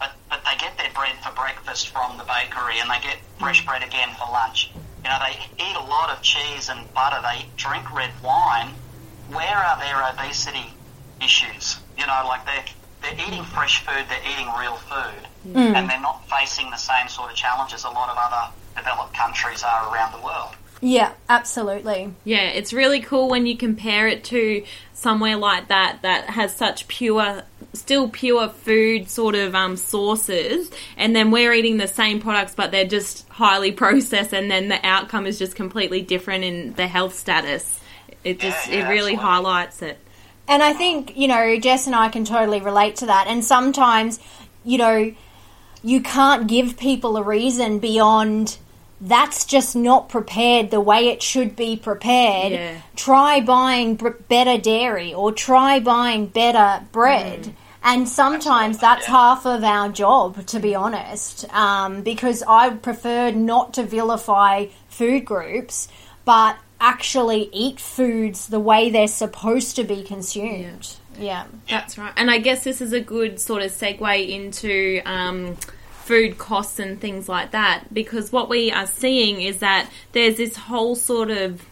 but, 0.00 0.10
but 0.28 0.42
they 0.44 0.56
get 0.58 0.76
their 0.76 0.90
bread 0.92 1.14
for 1.22 1.30
breakfast 1.36 1.90
from 1.90 2.18
the 2.18 2.24
bakery 2.24 2.80
and 2.80 2.90
they 2.90 2.98
get 2.98 3.18
fresh 3.38 3.64
bread 3.64 3.84
again 3.84 4.08
for 4.18 4.28
lunch. 4.32 4.72
You 5.04 5.10
know, 5.10 5.18
they 5.22 5.38
eat 5.62 5.76
a 5.76 5.86
lot 5.86 6.10
of 6.10 6.20
cheese 6.20 6.68
and 6.68 6.92
butter, 6.94 7.22
they 7.22 7.46
drink 7.56 7.94
red 7.94 8.10
wine. 8.24 8.74
Where 9.32 9.56
are 9.56 9.78
their 9.78 10.12
obesity 10.12 10.72
issues? 11.22 11.78
You 11.98 12.06
know, 12.06 12.24
like 12.26 12.44
they're, 12.46 12.64
they're 13.02 13.26
eating 13.26 13.44
fresh 13.44 13.84
food, 13.84 14.04
they're 14.08 14.32
eating 14.32 14.48
real 14.58 14.76
food, 14.76 15.56
and 15.56 15.88
they're 15.88 16.00
not 16.00 16.28
facing 16.28 16.70
the 16.70 16.76
same 16.76 17.08
sort 17.08 17.30
of 17.30 17.36
challenges 17.36 17.84
a 17.84 17.90
lot 17.90 18.08
of 18.08 18.16
other 18.18 18.52
developed 18.76 19.14
countries 19.14 19.62
are 19.62 19.92
around 19.92 20.12
the 20.12 20.24
world. 20.24 20.54
Yeah, 20.82 21.12
absolutely. 21.28 22.14
Yeah, 22.24 22.48
it's 22.48 22.72
really 22.72 23.00
cool 23.00 23.28
when 23.28 23.46
you 23.46 23.56
compare 23.56 24.08
it 24.08 24.24
to 24.24 24.64
somewhere 24.94 25.36
like 25.36 25.68
that 25.68 26.00
that 26.02 26.30
has 26.30 26.54
such 26.54 26.88
pure 26.88 27.42
still 27.72 28.08
pure 28.08 28.48
food 28.48 29.08
sort 29.08 29.34
of 29.34 29.54
um, 29.54 29.76
sources, 29.76 30.70
and 30.96 31.14
then 31.14 31.30
we're 31.30 31.52
eating 31.52 31.76
the 31.76 31.86
same 31.86 32.20
products, 32.20 32.54
but 32.54 32.70
they're 32.70 32.86
just 32.86 33.28
highly 33.28 33.72
processed, 33.82 34.32
and 34.32 34.50
then 34.50 34.68
the 34.68 34.84
outcome 34.86 35.26
is 35.26 35.38
just 35.38 35.54
completely 35.54 36.00
different 36.00 36.44
in 36.44 36.72
the 36.74 36.86
health 36.86 37.14
status. 37.14 37.79
It 38.24 38.38
just 38.40 38.68
Yeah, 38.68 38.74
yeah, 38.74 38.78
it 38.86 38.88
really 38.90 39.12
absolutely. 39.12 39.16
highlights 39.16 39.82
it. 39.82 39.98
And 40.48 40.62
I 40.62 40.72
think, 40.72 41.16
you 41.16 41.28
know, 41.28 41.58
Jess 41.58 41.86
and 41.86 41.94
I 41.94 42.08
can 42.08 42.24
totally 42.24 42.60
relate 42.60 42.96
to 42.96 43.06
that. 43.06 43.26
And 43.28 43.44
sometimes, 43.44 44.18
you 44.64 44.78
know, 44.78 45.12
you 45.82 46.00
can't 46.02 46.46
give 46.46 46.76
people 46.76 47.16
a 47.16 47.22
reason 47.22 47.78
beyond 47.78 48.58
that's 49.00 49.46
just 49.46 49.74
not 49.74 50.10
prepared 50.10 50.70
the 50.70 50.80
way 50.80 51.08
it 51.08 51.22
should 51.22 51.56
be 51.56 51.76
prepared. 51.76 52.52
Yeah. 52.52 52.80
Try 52.96 53.40
buying 53.40 53.94
b- 53.94 54.10
better 54.28 54.58
dairy 54.58 55.14
or 55.14 55.32
try 55.32 55.80
buying 55.80 56.26
better 56.26 56.84
bread. 56.92 57.54
And 57.82 58.06
sometimes 58.06 58.76
Absolutely, 58.76 58.80
that's 58.80 59.06
yeah. 59.08 59.12
half 59.14 59.46
of 59.46 59.64
our 59.64 59.88
job, 59.88 60.46
to 60.48 60.60
be 60.60 60.74
honest, 60.74 61.50
um, 61.54 62.02
because 62.02 62.42
I 62.46 62.68
prefer 62.70 63.30
not 63.30 63.72
to 63.74 63.84
vilify 63.84 64.66
food 64.90 65.24
groups, 65.24 65.88
but 66.26 66.58
actually 66.80 67.50
eat 67.52 67.78
foods 67.78 68.48
the 68.48 68.60
way 68.60 68.90
they're 68.90 69.08
supposed 69.08 69.76
to 69.76 69.84
be 69.84 70.02
consumed. 70.02 70.96
Yeah. 71.18 71.46
That's 71.68 71.98
right. 71.98 72.12
And 72.16 72.30
I 72.30 72.38
guess 72.38 72.64
this 72.64 72.80
is 72.80 72.92
a 72.92 73.00
good 73.00 73.38
sort 73.38 73.62
of 73.62 73.70
segue 73.70 74.28
into 74.28 75.02
um, 75.04 75.56
food 76.10 76.38
costs 76.38 76.78
and 76.78 77.00
things 77.00 77.28
like 77.28 77.50
that 77.50 77.92
because 77.92 78.32
what 78.32 78.48
we 78.48 78.72
are 78.72 78.86
seeing 78.86 79.42
is 79.42 79.58
that 79.58 79.90
there's 80.12 80.36
this 80.36 80.56
whole 80.56 80.96
sort 80.96 81.30
of 81.30 81.64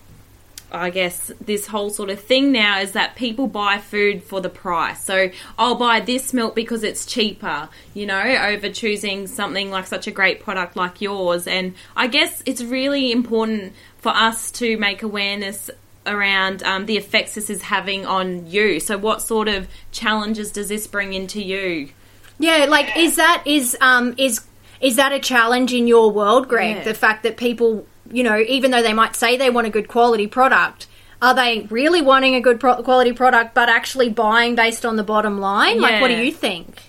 I 0.71 0.91
guess 0.91 1.33
this 1.41 1.67
whole 1.67 1.89
sort 1.89 2.11
of 2.11 2.21
thing 2.21 2.53
now 2.53 2.81
is 2.81 2.93
that 2.93 3.17
people 3.17 3.47
buy 3.47 3.79
food 3.79 4.23
for 4.23 4.41
the 4.41 4.51
price. 4.51 5.03
So 5.03 5.31
I'll 5.59 5.77
buy 5.77 6.01
this 6.01 6.35
milk 6.35 6.55
because 6.55 6.85
it's 6.85 7.07
cheaper, 7.07 7.71
you 7.95 8.05
know, 8.05 8.21
over 8.21 8.69
choosing 8.69 9.27
something 9.29 9.71
like 9.71 9.87
such 9.87 10.07
a 10.07 10.11
great 10.11 10.43
product 10.43 10.77
like 10.77 11.01
yours. 11.01 11.47
And 11.47 11.75
I 11.97 12.07
guess 12.07 12.43
it's 12.45 12.63
really 12.63 13.11
important 13.11 13.73
for 13.99 14.11
us 14.11 14.51
to 14.53 14.77
make 14.79 15.03
awareness 15.03 15.71
around 16.07 16.63
um, 16.63 16.87
the 16.87 16.97
effects 16.97 17.35
this 17.35 17.51
is 17.51 17.63
having 17.63 18.07
on 18.07 18.47
you. 18.47 18.81
So 18.81 18.97
what 18.97 19.21
sort 19.23 19.49
of 19.49 19.69
challenges 19.93 20.51
does 20.53 20.69
this 20.69 20.87
bring 20.87 21.13
into 21.13 21.43
you? 21.43 21.91
Yeah, 22.39 22.67
like 22.69 22.97
is 22.97 23.17
that 23.17 23.43
is 23.47 23.77
um 23.81 24.15
is 24.17 24.41
is 24.81 24.97
that 24.97 25.13
a 25.13 25.19
challenge 25.19 25.73
in 25.73 25.87
your 25.89 26.11
world, 26.11 26.49
Greg? 26.49 26.77
Yeah. 26.77 26.85
The 26.85 26.95
fact 26.95 27.25
that 27.25 27.37
people, 27.37 27.87
you 28.11 28.23
know, 28.23 28.39
even 28.39 28.71
though 28.71 28.83
they 28.83 28.93
might 28.93 29.17
say 29.17 29.37
they 29.37 29.51
want 29.51 29.67
a 29.67 29.71
good 29.71 29.89
quality 29.89 30.29
product, 30.29 30.87
are 31.21 31.35
they 31.35 31.67
really 31.69 32.01
wanting 32.01 32.37
a 32.37 32.41
good 32.41 32.61
pro- 32.61 32.83
quality 32.83 33.13
product 33.13 33.55
but 33.55 33.69
actually 33.69 34.09
buying 34.09 34.55
based 34.55 34.87
on 34.87 34.97
the 34.97 35.03
bottom 35.03 35.41
line? 35.41 35.81
Like 35.81 36.01
what 36.01 36.09
do 36.09 36.15
you 36.15 36.33
think? 36.33 36.81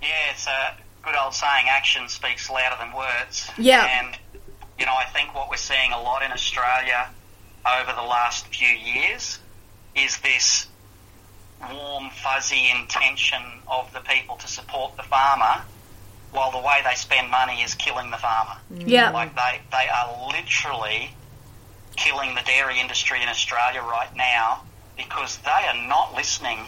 Yeah, 0.00 0.08
it's 0.30 0.46
a 0.46 0.76
good 1.02 1.16
old 1.16 1.34
saying, 1.34 1.66
action 1.68 2.08
speaks 2.08 2.50
louder 2.50 2.76
than 2.78 2.92
words. 2.92 3.50
Yeah. 3.58 3.86
And, 4.00 4.18
you 4.78 4.86
know, 4.86 4.94
I 4.94 5.04
think 5.04 5.34
what 5.34 5.48
we're 5.50 5.56
seeing 5.56 5.92
a 5.92 6.00
lot 6.00 6.22
in 6.22 6.32
Australia 6.32 7.08
over 7.66 7.92
the 7.92 8.02
last 8.02 8.46
few 8.48 8.68
years 8.68 9.38
is 9.94 10.18
this 10.18 10.66
warm, 11.60 12.10
fuzzy 12.10 12.70
intention 12.70 13.42
of 13.66 13.92
the 13.92 14.00
people 14.00 14.36
to 14.36 14.46
support 14.46 14.96
the 14.96 15.02
farmer 15.02 15.62
while 16.32 16.50
the 16.50 16.58
way 16.58 16.80
they 16.84 16.94
spend 16.94 17.30
money 17.30 17.62
is 17.62 17.74
killing 17.74 18.10
the 18.10 18.16
farmer. 18.18 18.56
Mm. 18.72 18.84
Yeah. 18.86 19.10
Like 19.10 19.34
they, 19.34 19.60
they 19.70 19.88
are 19.88 20.28
literally 20.28 21.10
killing 21.96 22.34
the 22.34 22.42
dairy 22.42 22.78
industry 22.78 23.22
in 23.22 23.28
Australia 23.28 23.80
right 23.80 24.14
now 24.14 24.62
because 24.96 25.38
they 25.38 25.50
are 25.50 25.88
not 25.88 26.14
listening 26.14 26.58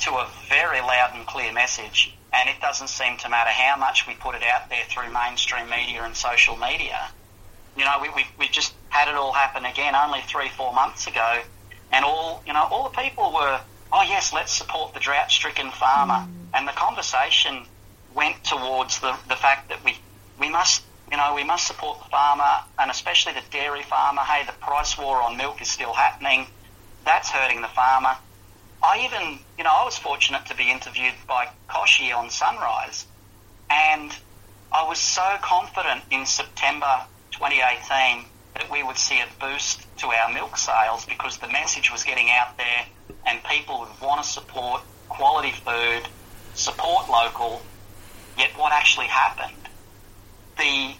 to 0.00 0.10
a 0.10 0.28
very 0.48 0.80
loud 0.80 1.12
and 1.14 1.26
clear 1.26 1.52
message. 1.52 2.14
And 2.32 2.48
it 2.48 2.60
doesn't 2.60 2.88
seem 2.88 3.16
to 3.18 3.28
matter 3.28 3.50
how 3.50 3.76
much 3.76 4.06
we 4.06 4.14
put 4.14 4.34
it 4.34 4.42
out 4.42 4.68
there 4.68 4.84
through 4.88 5.10
mainstream 5.12 5.68
media 5.70 6.02
and 6.02 6.14
social 6.14 6.56
media. 6.56 7.08
You 7.76 7.84
know, 7.84 7.98
we, 8.00 8.08
we, 8.10 8.24
we 8.38 8.48
just 8.48 8.74
had 8.88 9.08
it 9.08 9.14
all 9.14 9.32
happen 9.32 9.64
again 9.64 9.94
only 9.94 10.20
three, 10.22 10.48
four 10.48 10.72
months 10.72 11.06
ago. 11.06 11.40
And 11.92 12.04
all, 12.04 12.42
you 12.46 12.52
know, 12.52 12.66
all 12.70 12.88
the 12.88 12.96
people 12.96 13.32
were, 13.32 13.60
oh 13.92 14.02
yes, 14.02 14.32
let's 14.32 14.52
support 14.52 14.94
the 14.94 15.00
drought 15.00 15.30
stricken 15.30 15.70
farmer. 15.70 16.26
And 16.54 16.66
the 16.66 16.72
conversation 16.72 17.64
went 18.14 18.42
towards 18.44 19.00
the, 19.00 19.14
the 19.28 19.36
fact 19.36 19.68
that 19.68 19.84
we, 19.84 19.98
we 20.40 20.48
must, 20.48 20.82
you 21.10 21.16
know, 21.16 21.34
we 21.34 21.44
must 21.44 21.66
support 21.66 21.98
the 22.02 22.08
farmer 22.08 22.64
and 22.78 22.90
especially 22.90 23.34
the 23.34 23.42
dairy 23.50 23.82
farmer. 23.82 24.22
Hey, 24.22 24.46
the 24.46 24.52
price 24.52 24.96
war 24.98 25.20
on 25.22 25.36
milk 25.36 25.60
is 25.60 25.68
still 25.68 25.92
happening. 25.92 26.46
That's 27.04 27.30
hurting 27.30 27.60
the 27.60 27.68
farmer. 27.68 28.16
I 28.82 29.04
even, 29.04 29.38
you 29.58 29.64
know, 29.64 29.70
I 29.72 29.84
was 29.84 29.98
fortunate 29.98 30.46
to 30.46 30.54
be 30.54 30.70
interviewed 30.70 31.14
by 31.26 31.48
Kochie 31.68 32.14
on 32.14 32.30
Sunrise, 32.30 33.06
and 33.70 34.12
I 34.72 34.86
was 34.86 34.98
so 34.98 35.36
confident 35.40 36.02
in 36.10 36.26
September 36.26 37.02
2018 37.38 38.24
that 38.54 38.70
we 38.70 38.82
would 38.82 38.96
see 38.96 39.20
a 39.20 39.26
boost 39.38 39.86
to 39.98 40.06
our 40.06 40.32
milk 40.32 40.56
sales 40.56 41.04
because 41.04 41.36
the 41.38 41.48
message 41.48 41.92
was 41.92 42.02
getting 42.04 42.30
out 42.30 42.56
there 42.56 42.86
and 43.26 43.42
people 43.44 43.80
would 43.80 44.00
want 44.00 44.22
to 44.22 44.28
support 44.28 44.80
quality 45.08 45.52
food, 45.52 46.02
support 46.54 47.10
local. 47.10 47.62
Yet 48.38 48.50
what 48.56 48.72
actually 48.72 49.06
happened? 49.06 49.52
The 50.58 50.94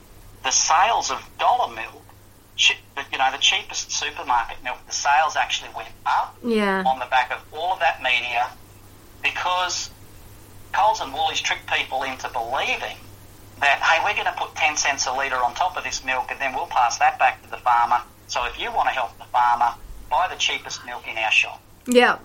the 0.44 0.50
sales 0.50 1.10
of 1.10 1.18
dollar 1.38 1.74
milk, 1.74 2.04
you 2.58 3.18
know, 3.18 3.32
the 3.32 3.38
cheapest 3.38 3.90
supermarket 3.90 4.62
milk, 4.62 4.78
the 4.86 4.92
sales 4.92 5.34
actually 5.36 5.70
went 5.74 5.88
up 6.04 6.36
Yeah. 6.44 6.84
on 6.86 6.98
the 6.98 7.06
back 7.06 7.32
of 7.32 7.40
all 7.52 7.72
of 7.72 7.80
that 7.80 8.02
media 8.02 8.48
because 9.22 9.90
Coles 10.72 11.00
and 11.00 11.12
Woolies 11.12 11.40
tricked 11.40 11.66
people 11.66 12.02
into 12.04 12.28
believing 12.28 12.96
that, 13.60 13.80
hey, 13.80 14.04
we're 14.04 14.14
going 14.14 14.32
to 14.32 14.38
put 14.38 14.54
10 14.54 14.76
cents 14.76 15.06
a 15.06 15.12
litre 15.12 15.36
on 15.36 15.54
top 15.54 15.76
of 15.76 15.84
this 15.84 16.04
milk 16.04 16.30
and 16.30 16.40
then 16.40 16.54
we'll 16.54 16.66
pass 16.66 16.98
that 16.98 17.18
back 17.18 17.42
to 17.42 17.50
the 17.50 17.56
farmer. 17.58 18.02
So 18.28 18.44
if 18.44 18.58
you 18.58 18.72
want 18.72 18.88
to 18.88 18.94
help 18.94 19.16
the 19.18 19.24
farmer, 19.24 19.74
buy 20.10 20.28
the 20.28 20.36
cheapest 20.36 20.84
milk 20.84 21.08
in 21.08 21.16
our 21.16 21.30
shop. 21.30 21.60
Yeah. 21.86 22.18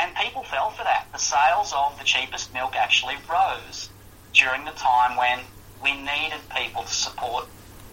And 0.00 0.14
people 0.16 0.44
fell 0.44 0.70
for 0.70 0.84
that. 0.84 1.08
The 1.12 1.18
sales 1.18 1.72
of 1.74 1.98
the 1.98 2.04
cheapest 2.04 2.52
milk 2.52 2.76
actually 2.76 3.16
rose 3.30 3.88
during 4.32 4.64
the 4.64 4.72
time 4.72 5.16
when 5.16 5.40
we 5.82 5.92
needed 5.96 6.40
people 6.54 6.82
to 6.82 6.94
support 6.94 7.46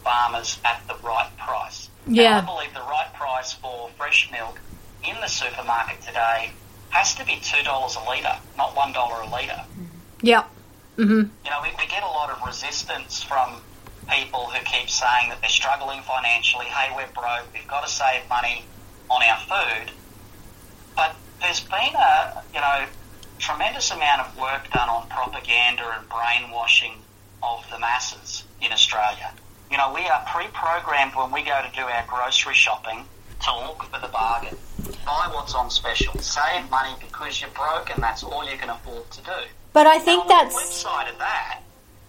farmers 0.03 0.59
at 0.65 0.81
the 0.87 0.95
right 1.03 1.29
price. 1.37 1.89
Yeah. 2.07 2.39
And 2.39 2.47
I 2.47 2.53
believe 2.53 2.73
the 2.73 2.81
right 2.81 3.11
price 3.13 3.53
for 3.53 3.89
fresh 3.97 4.29
milk 4.31 4.59
in 5.03 5.15
the 5.21 5.27
supermarket 5.27 6.01
today 6.01 6.51
has 6.89 7.15
to 7.15 7.25
be 7.25 7.33
$2 7.33 7.65
a 7.65 8.07
litre, 8.07 8.37
not 8.57 8.75
$1 8.75 9.27
a 9.27 9.29
litre. 9.29 9.65
Yeah. 10.21 10.43
Mm-hmm. 10.97 11.27
You 11.43 11.51
know, 11.51 11.59
we, 11.61 11.69
we 11.77 11.87
get 11.87 12.03
a 12.03 12.07
lot 12.07 12.29
of 12.29 12.45
resistance 12.45 13.21
from 13.21 13.61
people 14.09 14.45
who 14.45 14.63
keep 14.63 14.89
saying 14.89 15.29
that 15.29 15.41
they're 15.41 15.49
struggling 15.49 16.01
financially. 16.01 16.65
Hey, 16.65 16.93
we're 16.95 17.11
broke. 17.13 17.51
We've 17.53 17.67
got 17.67 17.85
to 17.85 17.91
save 17.91 18.27
money 18.29 18.63
on 19.09 19.21
our 19.23 19.37
food. 19.39 19.91
But 20.95 21.15
there's 21.41 21.59
been 21.61 21.95
a, 21.95 22.43
you 22.53 22.61
know, 22.61 22.85
tremendous 23.39 23.91
amount 23.91 24.21
of 24.21 24.37
work 24.39 24.71
done 24.71 24.89
on 24.89 25.07
propaganda 25.09 25.83
and 25.97 26.07
brainwashing 26.07 26.93
of 27.43 27.65
the 27.69 27.79
masses 27.79 28.43
in 28.61 28.71
Australia. 28.71 29.33
You 29.69 29.77
know, 29.77 29.93
we 29.93 30.05
are 30.05 30.23
pre-programmed 30.27 31.15
when 31.15 31.31
we 31.31 31.43
go 31.43 31.61
to 31.61 31.75
do 31.75 31.81
our 31.81 32.05
grocery 32.07 32.53
shopping 32.53 33.05
to 33.43 33.57
look 33.67 33.83
for 33.83 33.99
the 33.99 34.07
bargain. 34.07 34.55
Buy 35.05 35.29
what's 35.33 35.53
on 35.53 35.69
special. 35.69 36.17
Save 36.19 36.69
money 36.69 36.95
because 36.99 37.41
you're 37.41 37.49
broke 37.51 37.89
and 37.89 38.01
that's 38.01 38.23
all 38.23 38.49
you 38.49 38.57
can 38.57 38.69
afford 38.69 39.09
to 39.11 39.21
do. 39.21 39.31
But 39.75 39.87
I 39.87 39.99
think 39.99 40.21
on 40.21 40.27
the 40.29 40.51
flip 40.51 40.63
that's 40.63 40.73
side 40.73 41.09
of 41.09 41.17
that, 41.17 41.59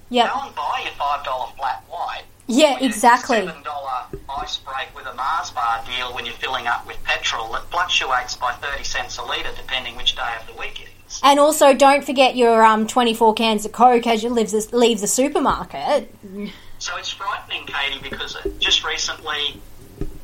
yeah. 0.08 0.28
Go 0.28 0.46
and 0.46 0.54
buy 0.54 0.82
your 0.84 0.92
five 0.92 1.24
dollar 1.24 1.50
flat 1.58 1.82
white. 1.88 2.22
Yeah, 2.46 2.78
exactly. 2.78 3.38
Seven 3.38 3.60
dollar 3.64 4.04
ice 4.38 4.58
break 4.58 4.94
with 4.94 5.04
a 5.06 5.14
Mars 5.14 5.50
bar 5.50 5.82
deal 5.84 6.14
when 6.14 6.24
you're 6.24 6.34
filling 6.36 6.68
up 6.68 6.86
with 6.86 7.02
petrol 7.02 7.50
that 7.54 7.68
fluctuates 7.72 8.36
by 8.36 8.52
thirty 8.52 8.84
cents 8.84 9.18
a 9.18 9.22
litre 9.24 9.50
depending 9.56 9.96
which 9.96 10.14
day 10.14 10.32
of 10.40 10.46
the 10.46 10.52
week 10.60 10.80
it 10.80 10.88
is. 11.08 11.20
And 11.24 11.40
also, 11.40 11.74
don't 11.74 12.04
forget 12.04 12.36
your 12.36 12.64
um, 12.64 12.86
24 12.86 13.34
cans 13.34 13.64
of 13.64 13.72
Coke 13.72 14.06
as 14.06 14.22
you 14.22 14.30
leave 14.30 14.52
the, 14.52 14.68
leave 14.72 15.00
the 15.00 15.08
supermarket. 15.08 16.14
So 16.78 16.96
it's 16.98 17.10
frightening, 17.10 17.66
Katie, 17.66 17.98
because 18.00 18.36
just 18.60 18.84
recently 18.84 19.60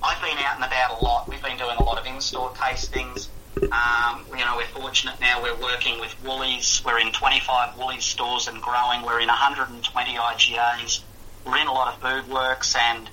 I've 0.00 0.22
been 0.22 0.38
out 0.38 0.56
and 0.56 0.64
about 0.64 1.00
a 1.00 1.04
lot. 1.04 1.28
We've 1.28 1.42
been 1.42 1.56
doing 1.58 1.76
a 1.76 1.82
lot 1.82 1.98
of 1.98 2.06
in-store 2.06 2.50
tastings. 2.50 3.26
Um, 3.56 4.24
you 4.30 4.44
know, 4.44 4.56
we're 4.56 4.66
fortunate 4.80 5.20
now. 5.20 5.42
We're 5.42 5.60
working 5.60 6.00
with 6.00 6.14
Woolies. 6.24 6.82
We're 6.84 6.98
in 6.98 7.12
25 7.12 7.78
Woolies 7.78 8.04
stores 8.04 8.48
and 8.48 8.60
growing. 8.62 9.02
We're 9.02 9.20
in 9.20 9.28
120 9.28 10.14
IGAs. 10.16 11.00
We're 11.44 11.58
in 11.58 11.66
a 11.66 11.72
lot 11.72 11.94
of 11.94 12.00
FoodWorks 12.00 12.76
and 12.76 13.08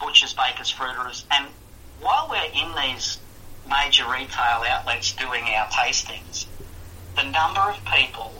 butchers, 0.00 0.34
bakers, 0.34 0.72
fruiterers. 0.72 1.24
And 1.30 1.46
while 2.00 2.28
we're 2.28 2.44
in 2.44 2.74
these 2.74 3.18
major 3.68 4.04
retail 4.10 4.62
outlets 4.68 5.12
doing 5.12 5.44
our 5.44 5.66
tastings, 5.68 6.46
the 7.16 7.22
number 7.24 7.60
of 7.60 7.78
people 7.84 8.32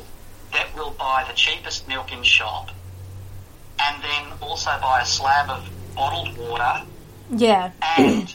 that 0.52 0.74
will 0.74 0.90
buy 0.90 1.24
the 1.28 1.34
cheapest 1.34 1.86
milk 1.88 2.12
in 2.12 2.22
shop 2.22 2.70
and 3.80 4.02
then 4.02 4.32
also 4.40 4.70
buy 4.80 5.00
a 5.02 5.06
slab 5.06 5.50
of 5.50 5.68
bottled 5.94 6.36
water 6.36 6.82
Yeah. 7.30 7.70
and 7.98 8.34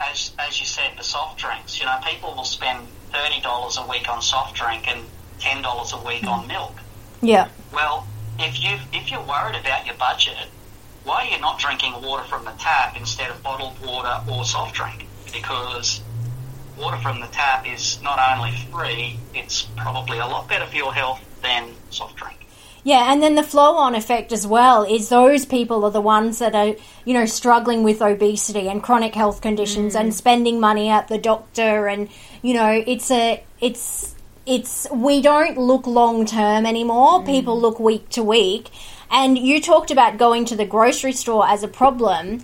as, 0.00 0.32
as 0.38 0.58
you 0.58 0.66
said, 0.66 0.92
the 0.96 1.04
soft 1.04 1.38
drinks. 1.38 1.78
You 1.78 1.86
know, 1.86 1.98
people 2.04 2.34
will 2.34 2.44
spend 2.44 2.86
thirty 3.12 3.40
dollars 3.40 3.76
a 3.76 3.86
week 3.86 4.08
on 4.08 4.22
soft 4.22 4.56
drink, 4.56 4.88
and 4.88 5.00
ten 5.38 5.62
dollars 5.62 5.92
a 5.92 5.98
week 5.98 6.26
on 6.26 6.46
milk. 6.46 6.74
Yeah. 7.22 7.48
Well, 7.72 8.06
if 8.38 8.62
you 8.62 8.78
if 8.92 9.10
you're 9.10 9.22
worried 9.22 9.56
about 9.56 9.86
your 9.86 9.96
budget, 9.96 10.48
why 11.04 11.26
are 11.26 11.30
you 11.30 11.40
not 11.40 11.58
drinking 11.58 12.00
water 12.02 12.24
from 12.24 12.44
the 12.44 12.52
tap 12.52 12.96
instead 12.96 13.30
of 13.30 13.42
bottled 13.42 13.78
water 13.84 14.20
or 14.30 14.44
soft 14.44 14.74
drink? 14.74 15.06
Because 15.32 16.00
water 16.78 16.96
from 16.98 17.20
the 17.20 17.26
tap 17.28 17.66
is 17.66 18.00
not 18.02 18.18
only 18.36 18.52
free, 18.72 19.18
it's 19.34 19.62
probably 19.76 20.18
a 20.18 20.26
lot 20.26 20.48
better 20.48 20.66
for 20.66 20.76
your 20.76 20.94
health 20.94 21.20
than 21.42 21.74
soft 21.90 22.16
drink. 22.16 22.39
Yeah, 22.82 23.12
and 23.12 23.22
then 23.22 23.34
the 23.34 23.42
flow 23.42 23.76
on 23.76 23.94
effect 23.94 24.32
as 24.32 24.46
well 24.46 24.84
is 24.84 25.10
those 25.10 25.44
people 25.44 25.84
are 25.84 25.90
the 25.90 26.00
ones 26.00 26.38
that 26.38 26.54
are, 26.54 26.74
you 27.04 27.12
know, 27.12 27.26
struggling 27.26 27.82
with 27.82 28.00
obesity 28.00 28.68
and 28.68 28.82
chronic 28.82 29.14
health 29.14 29.42
conditions 29.42 29.94
and 29.94 30.14
spending 30.14 30.60
money 30.60 30.88
at 30.88 31.08
the 31.08 31.18
doctor 31.18 31.88
and, 31.88 32.08
you 32.42 32.54
know, 32.54 32.82
it's 32.86 33.10
a 33.10 33.44
it's 33.60 34.14
it's 34.46 34.88
we 34.90 35.20
don't 35.20 35.58
look 35.58 35.86
long 35.86 36.24
term 36.24 36.64
anymore. 36.64 37.22
People 37.24 37.60
look 37.60 37.78
week 37.78 38.08
to 38.10 38.22
week. 38.22 38.70
And 39.10 39.36
you 39.36 39.60
talked 39.60 39.90
about 39.90 40.18
going 40.18 40.44
to 40.46 40.56
the 40.56 40.64
grocery 40.64 41.12
store 41.12 41.46
as 41.46 41.62
a 41.62 41.68
problem. 41.68 42.42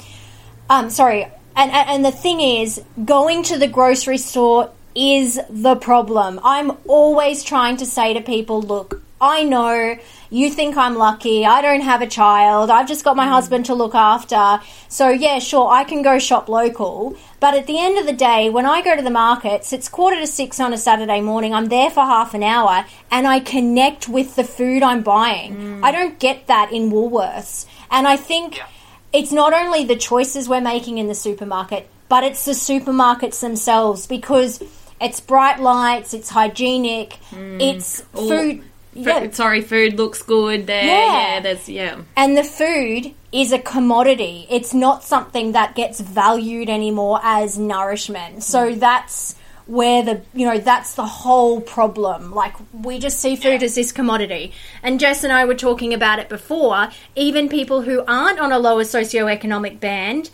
Um, 0.68 0.90
sorry, 0.90 1.24
and, 1.54 1.70
and 1.70 1.88
and 1.88 2.04
the 2.04 2.10
thing 2.10 2.40
is, 2.40 2.82
going 3.04 3.44
to 3.44 3.58
the 3.58 3.68
grocery 3.68 4.18
store 4.18 4.70
is 4.94 5.38
the 5.48 5.76
problem. 5.76 6.40
I'm 6.42 6.72
always 6.88 7.44
trying 7.44 7.76
to 7.78 7.86
say 7.86 8.14
to 8.14 8.20
people, 8.20 8.60
look, 8.60 9.00
I 9.20 9.44
know 9.44 9.98
you 10.28 10.50
think 10.50 10.76
I'm 10.76 10.96
lucky. 10.96 11.46
I 11.46 11.62
don't 11.62 11.80
have 11.80 12.02
a 12.02 12.06
child. 12.06 12.70
I've 12.70 12.86
just 12.86 13.04
got 13.04 13.16
my 13.16 13.26
mm. 13.26 13.30
husband 13.30 13.66
to 13.66 13.74
look 13.74 13.94
after. 13.94 14.60
So, 14.88 15.08
yeah, 15.08 15.38
sure, 15.38 15.70
I 15.70 15.84
can 15.84 16.02
go 16.02 16.18
shop 16.18 16.48
local. 16.48 17.16
But 17.40 17.54
at 17.54 17.66
the 17.66 17.78
end 17.78 17.98
of 17.98 18.06
the 18.06 18.12
day, 18.12 18.50
when 18.50 18.66
I 18.66 18.82
go 18.82 18.94
to 18.94 19.02
the 19.02 19.10
markets, 19.10 19.72
it's 19.72 19.88
quarter 19.88 20.16
to 20.20 20.26
six 20.26 20.60
on 20.60 20.72
a 20.72 20.78
Saturday 20.78 21.20
morning. 21.20 21.54
I'm 21.54 21.66
there 21.66 21.90
for 21.90 22.00
half 22.00 22.34
an 22.34 22.42
hour 22.42 22.84
and 23.10 23.26
I 23.26 23.40
connect 23.40 24.08
with 24.08 24.36
the 24.36 24.44
food 24.44 24.82
I'm 24.82 25.02
buying. 25.02 25.56
Mm. 25.56 25.84
I 25.84 25.92
don't 25.92 26.18
get 26.18 26.48
that 26.48 26.72
in 26.72 26.90
Woolworths. 26.90 27.66
And 27.90 28.06
I 28.06 28.16
think 28.16 28.56
Yeah. 28.58 28.66
it's 29.12 29.32
not 29.32 29.54
only 29.54 29.84
the 29.84 29.96
choices 29.96 30.48
we're 30.48 30.60
making 30.60 30.98
in 30.98 31.06
the 31.06 31.14
supermarket, 31.14 31.88
but 32.08 32.22
it's 32.22 32.44
the 32.44 32.52
supermarkets 32.52 33.40
themselves 33.40 34.06
because 34.06 34.62
it's 35.00 35.20
bright 35.20 35.60
lights, 35.60 36.14
it's 36.14 36.30
hygienic, 36.30 37.18
mm. 37.30 37.60
it's 37.60 38.00
food. 38.12 38.62
Yeah, 38.96 39.30
Sorry, 39.30 39.60
food 39.60 39.94
looks 39.94 40.22
good 40.22 40.66
there. 40.66 40.84
Yeah. 40.84 41.34
Yeah, 41.34 41.40
there's 41.40 41.68
yeah. 41.68 42.00
and 42.16 42.36
the 42.36 42.44
food 42.44 43.14
is 43.32 43.52
a 43.52 43.58
commodity. 43.58 44.46
It's 44.50 44.72
not 44.72 45.04
something 45.04 45.52
that 45.52 45.74
gets 45.74 46.00
valued 46.00 46.68
anymore 46.68 47.20
as 47.22 47.58
nourishment. 47.58 48.36
Mm. 48.36 48.42
So 48.42 48.74
that's 48.74 49.36
where 49.66 50.02
the 50.02 50.22
you 50.32 50.46
know 50.46 50.58
that's 50.58 50.94
the 50.94 51.06
whole 51.06 51.60
problem. 51.60 52.32
Like 52.32 52.54
we 52.72 52.98
just 52.98 53.18
see 53.18 53.36
food 53.36 53.62
as 53.62 53.74
this 53.74 53.92
commodity. 53.92 54.52
And 54.82 55.00
Jess 55.00 55.24
and 55.24 55.32
I 55.32 55.44
were 55.44 55.54
talking 55.54 55.92
about 55.92 56.18
it 56.18 56.28
before. 56.28 56.88
Even 57.14 57.48
people 57.48 57.82
who 57.82 58.04
aren't 58.06 58.38
on 58.38 58.52
a 58.52 58.58
lower 58.58 58.84
socioeconomic 58.84 59.80
band. 59.80 60.30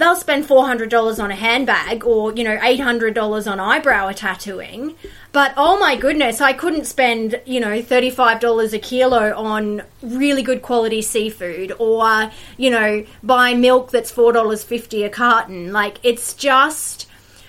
They'll 0.00 0.16
spend 0.16 0.46
four 0.46 0.64
hundred 0.64 0.88
dollars 0.88 1.20
on 1.20 1.30
a 1.30 1.34
handbag, 1.34 2.06
or 2.06 2.32
you 2.32 2.42
know, 2.42 2.58
eight 2.62 2.80
hundred 2.80 3.12
dollars 3.12 3.46
on 3.46 3.60
eyebrow 3.60 4.10
tattooing. 4.12 4.94
But 5.30 5.52
oh 5.58 5.78
my 5.78 5.94
goodness, 5.94 6.40
I 6.40 6.54
couldn't 6.54 6.86
spend 6.86 7.38
you 7.44 7.60
know 7.60 7.82
thirty 7.82 8.08
five 8.08 8.40
dollars 8.40 8.72
a 8.72 8.78
kilo 8.78 9.34
on 9.36 9.82
really 10.00 10.40
good 10.40 10.62
quality 10.62 11.02
seafood, 11.02 11.72
or 11.78 12.30
you 12.56 12.70
know, 12.70 13.04
buy 13.22 13.52
milk 13.52 13.90
that's 13.90 14.10
four 14.10 14.32
dollars 14.32 14.64
fifty 14.64 15.04
a 15.04 15.10
carton. 15.10 15.70
Like 15.70 15.98
it's 16.02 16.32
just 16.32 17.06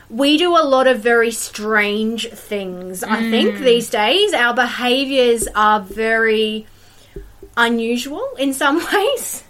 we 0.09 0.37
do 0.37 0.51
a 0.57 0.65
lot 0.65 0.87
of 0.87 0.99
very 0.99 1.31
strange 1.31 2.29
things. 2.31 3.01
I 3.01 3.21
mm. 3.21 3.29
think 3.31 3.59
these 3.59 3.89
days 3.89 4.33
our 4.33 4.53
behaviors 4.53 5.47
are 5.55 5.79
very 5.79 6.67
unusual 7.55 8.27
in 8.37 8.53
some 8.53 8.85
ways. 8.93 9.45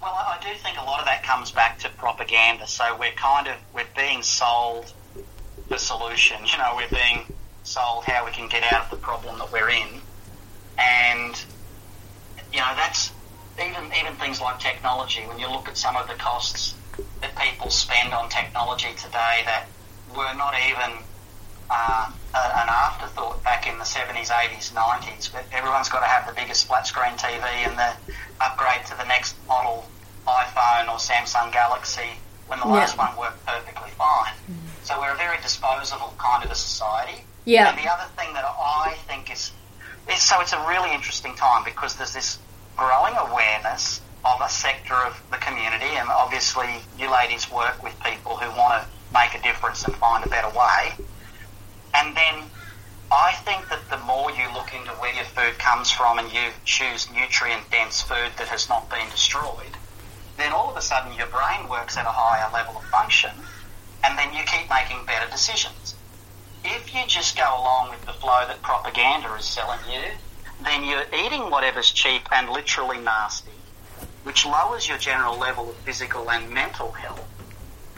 Well, 0.00 0.14
I 0.14 0.38
do 0.40 0.48
think 0.58 0.78
a 0.78 0.84
lot 0.84 1.00
of 1.00 1.04
that 1.06 1.22
comes 1.22 1.50
back 1.50 1.78
to 1.80 1.90
propaganda. 1.90 2.66
So 2.66 2.96
we're 2.98 3.12
kind 3.12 3.48
of 3.48 3.56
we're 3.74 3.84
being 3.94 4.22
sold 4.22 4.92
the 5.68 5.78
solution. 5.78 6.38
You 6.46 6.56
know, 6.56 6.72
we're 6.76 6.88
being 6.88 7.26
sold 7.64 8.04
how 8.04 8.24
we 8.24 8.30
can 8.30 8.48
get 8.48 8.62
out 8.72 8.84
of 8.84 8.90
the 8.90 8.96
problem 8.96 9.38
that 9.38 9.52
we're 9.52 9.68
in, 9.68 10.00
and 10.78 11.44
you 12.50 12.60
know 12.60 12.72
that's 12.76 13.12
even 13.62 13.92
even 14.00 14.14
things 14.14 14.40
like 14.40 14.58
technology. 14.58 15.20
When 15.26 15.38
you 15.38 15.50
look 15.50 15.68
at 15.68 15.76
some 15.76 15.96
of 15.96 16.08
the 16.08 16.14
costs 16.14 16.74
that 17.20 17.36
people 17.36 17.68
spend 17.68 18.14
on 18.14 18.30
technology 18.30 18.94
today, 18.96 19.42
that 19.44 19.66
were 20.16 20.32
not 20.34 20.54
even 20.66 21.04
uh, 21.70 22.10
an 22.34 22.68
afterthought 22.68 23.42
back 23.44 23.66
in 23.66 23.78
the 23.78 23.84
70s, 23.84 24.28
80s, 24.28 24.72
90s. 24.72 25.32
But 25.32 25.44
everyone's 25.52 25.88
got 25.88 26.00
to 26.00 26.06
have 26.06 26.26
the 26.26 26.34
biggest 26.34 26.66
flat 26.66 26.86
screen 26.86 27.12
TV 27.12 27.42
and 27.66 27.78
the 27.78 27.92
upgrade 28.40 28.84
to 28.86 28.96
the 28.96 29.04
next 29.04 29.36
model 29.46 29.86
iPhone 30.26 30.88
or 30.88 30.98
Samsung 30.98 31.52
Galaxy 31.52 32.18
when 32.46 32.58
the 32.58 32.66
last 32.66 32.98
one 32.98 33.16
worked 33.16 33.44
perfectly 33.46 33.90
fine. 33.90 34.32
So 34.82 34.98
we're 35.00 35.12
a 35.12 35.16
very 35.16 35.36
disposable 35.40 36.14
kind 36.18 36.44
of 36.44 36.50
a 36.50 36.54
society. 36.54 37.24
Yeah. 37.44 37.70
And 37.70 37.78
the 37.78 37.90
other 37.90 38.10
thing 38.16 38.32
that 38.34 38.44
I 38.44 38.96
think 39.06 39.32
is, 39.32 39.52
is 40.12 40.20
so 40.20 40.40
it's 40.40 40.52
a 40.52 40.66
really 40.68 40.92
interesting 40.92 41.34
time 41.36 41.64
because 41.64 41.94
there's 41.96 42.12
this 42.12 42.38
growing 42.76 43.14
awareness 43.16 44.00
of 44.24 44.40
a 44.42 44.48
sector 44.48 44.94
of 44.94 45.20
the 45.30 45.36
community, 45.38 45.96
and 45.96 46.08
obviously 46.08 46.68
you 46.98 47.10
ladies 47.10 47.50
work 47.50 47.82
with 47.82 47.94
people 48.04 48.36
who 48.36 48.50
want 48.58 48.82
to 48.82 48.88
make 49.14 49.34
a 49.34 49.42
difference 49.42 49.84
and 49.84 49.94
find 49.96 50.24
a 50.24 50.28
better 50.28 50.50
way. 50.50 50.92
And 51.94 52.16
then 52.16 52.44
I 53.12 53.32
think 53.44 53.68
that 53.68 53.88
the 53.90 53.98
more 54.06 54.30
you 54.30 54.46
look 54.54 54.72
into 54.72 54.92
where 54.92 55.14
your 55.14 55.24
food 55.24 55.58
comes 55.58 55.90
from 55.90 56.18
and 56.18 56.32
you 56.32 56.50
choose 56.64 57.10
nutrient 57.12 57.70
dense 57.70 58.02
food 58.02 58.30
that 58.38 58.48
has 58.48 58.68
not 58.68 58.88
been 58.88 59.08
destroyed, 59.10 59.76
then 60.36 60.52
all 60.52 60.70
of 60.70 60.76
a 60.76 60.82
sudden 60.82 61.12
your 61.14 61.26
brain 61.26 61.68
works 61.68 61.96
at 61.96 62.06
a 62.06 62.10
higher 62.10 62.50
level 62.52 62.76
of 62.76 62.84
function 62.84 63.32
and 64.04 64.16
then 64.16 64.32
you 64.32 64.42
keep 64.44 64.68
making 64.70 65.04
better 65.06 65.30
decisions. 65.30 65.94
If 66.64 66.94
you 66.94 67.00
just 67.06 67.36
go 67.36 67.44
along 67.44 67.90
with 67.90 68.04
the 68.06 68.12
flow 68.12 68.44
that 68.46 68.62
propaganda 68.62 69.34
is 69.34 69.44
selling 69.44 69.80
you, 69.90 70.02
then 70.64 70.84
you're 70.84 71.06
eating 71.24 71.50
whatever's 71.50 71.90
cheap 71.90 72.22
and 72.32 72.50
literally 72.50 72.98
nasty, 72.98 73.50
which 74.24 74.46
lowers 74.46 74.88
your 74.88 74.98
general 74.98 75.38
level 75.38 75.70
of 75.70 75.76
physical 75.76 76.30
and 76.30 76.50
mental 76.50 76.92
health, 76.92 77.26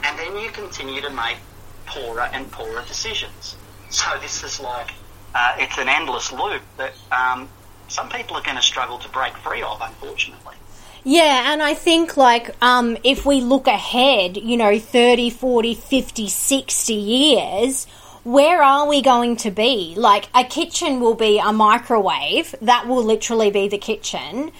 and 0.03 0.17
then 0.17 0.37
you 0.37 0.49
continue 0.49 1.01
to 1.01 1.09
make 1.09 1.37
poorer 1.85 2.29
and 2.33 2.51
poorer 2.51 2.83
decisions. 2.87 3.55
So 3.93 4.09
this 4.19 4.43
is 4.43 4.59
like, 4.59 4.91
uh, 5.35 5.55
it's 5.59 5.77
an 5.77 5.87
endless 5.87 6.31
loop 6.31 6.63
that 6.77 6.93
um, 7.11 7.47
some 7.87 8.09
people 8.09 8.35
are 8.35 8.41
going 8.41 8.57
to 8.57 8.63
struggle 8.63 8.97
to 8.97 9.09
break 9.09 9.37
free 9.37 9.61
of, 9.61 9.79
unfortunately. 9.81 10.55
Yeah, 11.03 11.53
and 11.53 11.61
I 11.61 11.75
think 11.75 12.17
like 12.17 12.55
um, 12.61 12.97
if 13.03 13.25
we 13.25 13.41
look 13.41 13.67
ahead, 13.67 14.37
you 14.37 14.57
know, 14.57 14.79
30, 14.79 15.29
40, 15.29 15.75
50, 15.75 16.27
60 16.27 16.93
years, 16.93 17.85
where 18.23 18.63
are 18.63 18.87
we 18.87 19.01
going 19.01 19.35
to 19.37 19.51
be? 19.51 19.93
Like 19.95 20.27
a 20.33 20.43
kitchen 20.43 20.99
will 20.99 21.13
be 21.13 21.39
a 21.39 21.53
microwave, 21.53 22.55
that 22.61 22.87
will 22.87 23.03
literally 23.03 23.51
be 23.51 23.67
the 23.67 23.77
kitchen. 23.77 24.51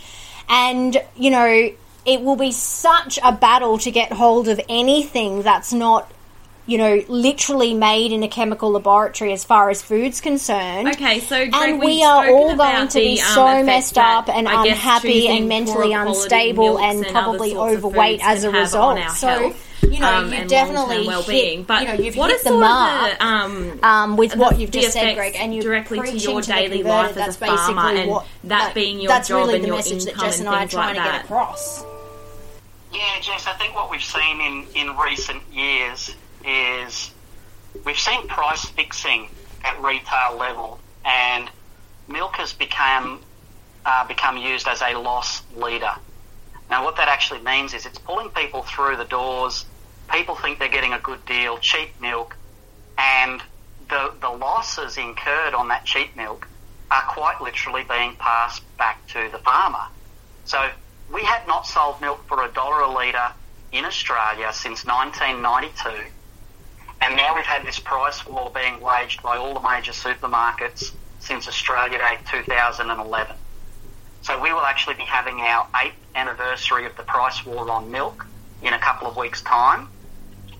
And, 0.48 1.02
you 1.16 1.32
know, 1.32 1.72
it 2.06 2.22
will 2.22 2.36
be 2.36 2.52
such 2.52 3.18
a 3.24 3.32
battle 3.32 3.78
to 3.80 3.90
get 3.90 4.12
hold 4.12 4.48
of 4.48 4.62
anything 4.70 5.42
that's 5.42 5.74
not 5.74 6.12
you 6.66 6.78
know, 6.78 7.04
literally 7.10 7.74
made 7.74 8.12
in 8.12 8.24
a 8.24 8.28
chemical 8.28 8.72
laboratory 8.72 9.34
as 9.34 9.44
far 9.44 9.70
as 9.70 9.82
food's 9.82 10.22
concerned. 10.22 10.88
Okay, 10.88 11.20
so 11.20 11.50
Greg, 11.50 11.54
and 11.54 11.80
we've 11.80 12.04
are 12.04 12.30
all 12.30 12.56
going 12.56 12.88
to 12.88 13.00
be 13.00 13.16
the, 13.16 13.22
um, 13.22 13.28
so 13.28 13.64
messed 13.64 13.98
up 13.98 14.30
and 14.30 14.48
unhappy 14.48 15.28
and 15.28 15.50
mentally 15.50 15.92
unstable 15.92 16.78
milks 16.78 16.84
and 16.84 17.06
probably 17.08 17.56
overweight 17.56 18.22
as 18.24 18.46
a 18.46 18.52
result. 18.52 18.98
So, 19.12 19.28
health, 19.28 19.84
you 19.84 20.00
know, 20.00 20.08
um, 20.08 20.32
you 20.32 20.40
and 20.40 20.50
definitely 20.50 20.98
long-term 21.00 21.08
well-being. 21.08 21.58
hit, 21.60 21.68
But 21.68 21.82
you 21.82 21.88
know, 21.90 21.94
you've 21.96 22.16
what 22.16 22.32
hit 22.32 22.44
the 22.44 22.50
sort 22.50 22.62
mark. 22.62 23.20
the, 23.20 23.26
um, 23.26 23.80
um, 23.84 24.18
with 24.18 24.38
what 24.38 24.58
you've 24.58 24.72
just 24.72 24.94
said, 24.94 25.16
Greg, 25.16 25.36
and 25.38 25.54
you 25.54 25.62
directly 25.62 25.98
to 25.98 26.04
preaching 26.04 26.32
your 26.32 26.42
to 26.42 26.48
the 26.48 26.54
daily 26.54 26.78
converted, 26.78 27.18
life 27.18 27.28
as 27.28 27.36
a 27.36 27.46
farmer 27.46 27.90
and 27.90 28.10
what, 28.10 28.26
that 28.46 28.66
like, 28.68 28.76
being 28.76 29.02
your 29.02 29.10
that's 29.10 29.28
job 29.28 29.40
really 29.40 29.56
and 29.56 29.64
the 29.66 29.68
your 29.68 29.76
message 29.76 30.06
that 30.06 30.12
income 30.12 30.26
Jess 30.26 30.40
and 30.40 30.48
and 30.48 30.56
I 30.56 30.64
are 30.64 30.68
trying 30.68 30.96
like 30.96 31.06
to 31.06 31.12
get 31.12 31.24
across. 31.26 31.84
Yeah, 32.94 33.20
Jess, 33.22 33.48
I 33.48 33.54
think 33.54 33.76
what 33.76 33.92
we've 33.92 34.02
seen 34.04 34.40
in, 34.40 34.66
in 34.76 34.96
recent 34.96 35.42
years 35.52 36.16
is 36.46 37.12
we've 37.86 38.00
seen 38.00 38.28
price 38.28 38.66
fixing 38.66 39.30
at 39.64 39.82
retail 39.82 40.38
level, 40.38 40.80
and 41.06 41.50
milk 42.08 42.36
has 42.36 42.54
become 42.54 43.22
uh, 43.86 44.08
become 44.08 44.38
used 44.38 44.68
as 44.68 44.82
a 44.82 44.98
loss 44.98 45.42
leader. 45.56 45.94
Now, 46.70 46.84
what 46.84 46.96
that 46.98 47.08
actually 47.08 47.42
means 47.42 47.74
is 47.74 47.86
it's 47.86 48.00
pulling 48.00 48.30
people 48.30 48.64
through 48.64 48.98
the 48.98 49.06
doors. 49.06 49.66
People 50.12 50.36
think 50.36 50.60
they're 50.60 50.70
getting 50.70 50.94
a 50.94 51.00
good 51.00 51.26
deal, 51.26 51.58
cheap 51.58 51.90
milk, 52.02 52.36
and 52.98 53.42
the 53.90 54.14
the 54.22 54.30
losses 54.30 54.98
incurred 54.98 55.54
on 55.54 55.70
that 55.70 55.86
cheap 55.86 56.16
milk 56.16 56.48
are 56.92 57.04
quite 57.04 57.42
literally 57.42 57.84
being 57.84 58.16
passed 58.16 58.62
back 58.78 59.06
to 59.08 59.30
the 59.32 59.40
farmer. 59.40 59.86
So 60.46 60.70
we 61.12 61.24
had 61.24 61.48
not 61.48 61.66
sold 61.66 62.02
milk 62.02 62.26
for 62.28 62.44
a 62.44 62.52
dollar 62.52 62.82
a 62.82 62.92
litre 62.92 63.32
in 63.72 63.86
Australia 63.86 64.52
since 64.54 64.86
1992, 64.86 66.10
and 67.04 67.18
now 67.18 67.36
we've 67.36 67.44
had 67.44 67.66
this 67.66 67.80
price 67.80 68.26
war 68.26 68.50
being 68.56 68.80
waged 68.80 69.22
by 69.22 69.36
all 69.36 69.54
the 69.54 69.60
major 69.60 69.92
supermarkets 69.92 70.94
since 71.20 71.50
Australia 71.50 71.98
Day 71.98 72.18
2011. 72.32 73.36
So 74.22 74.42
we 74.42 74.54
will 74.54 74.62
actually 74.62 74.96
be 74.96 75.04
having 75.04 75.42
our 75.42 75.68
eighth 75.84 75.98
anniversary 76.16 76.86
of 76.86 76.96
the 76.96 77.04
price 77.04 77.46
war 77.46 77.70
on 77.70 77.92
milk 77.92 78.26
in 78.62 78.72
a 78.72 78.80
couple 78.80 79.08
of 79.08 79.18
weeks' 79.18 79.42
time. 79.42 79.90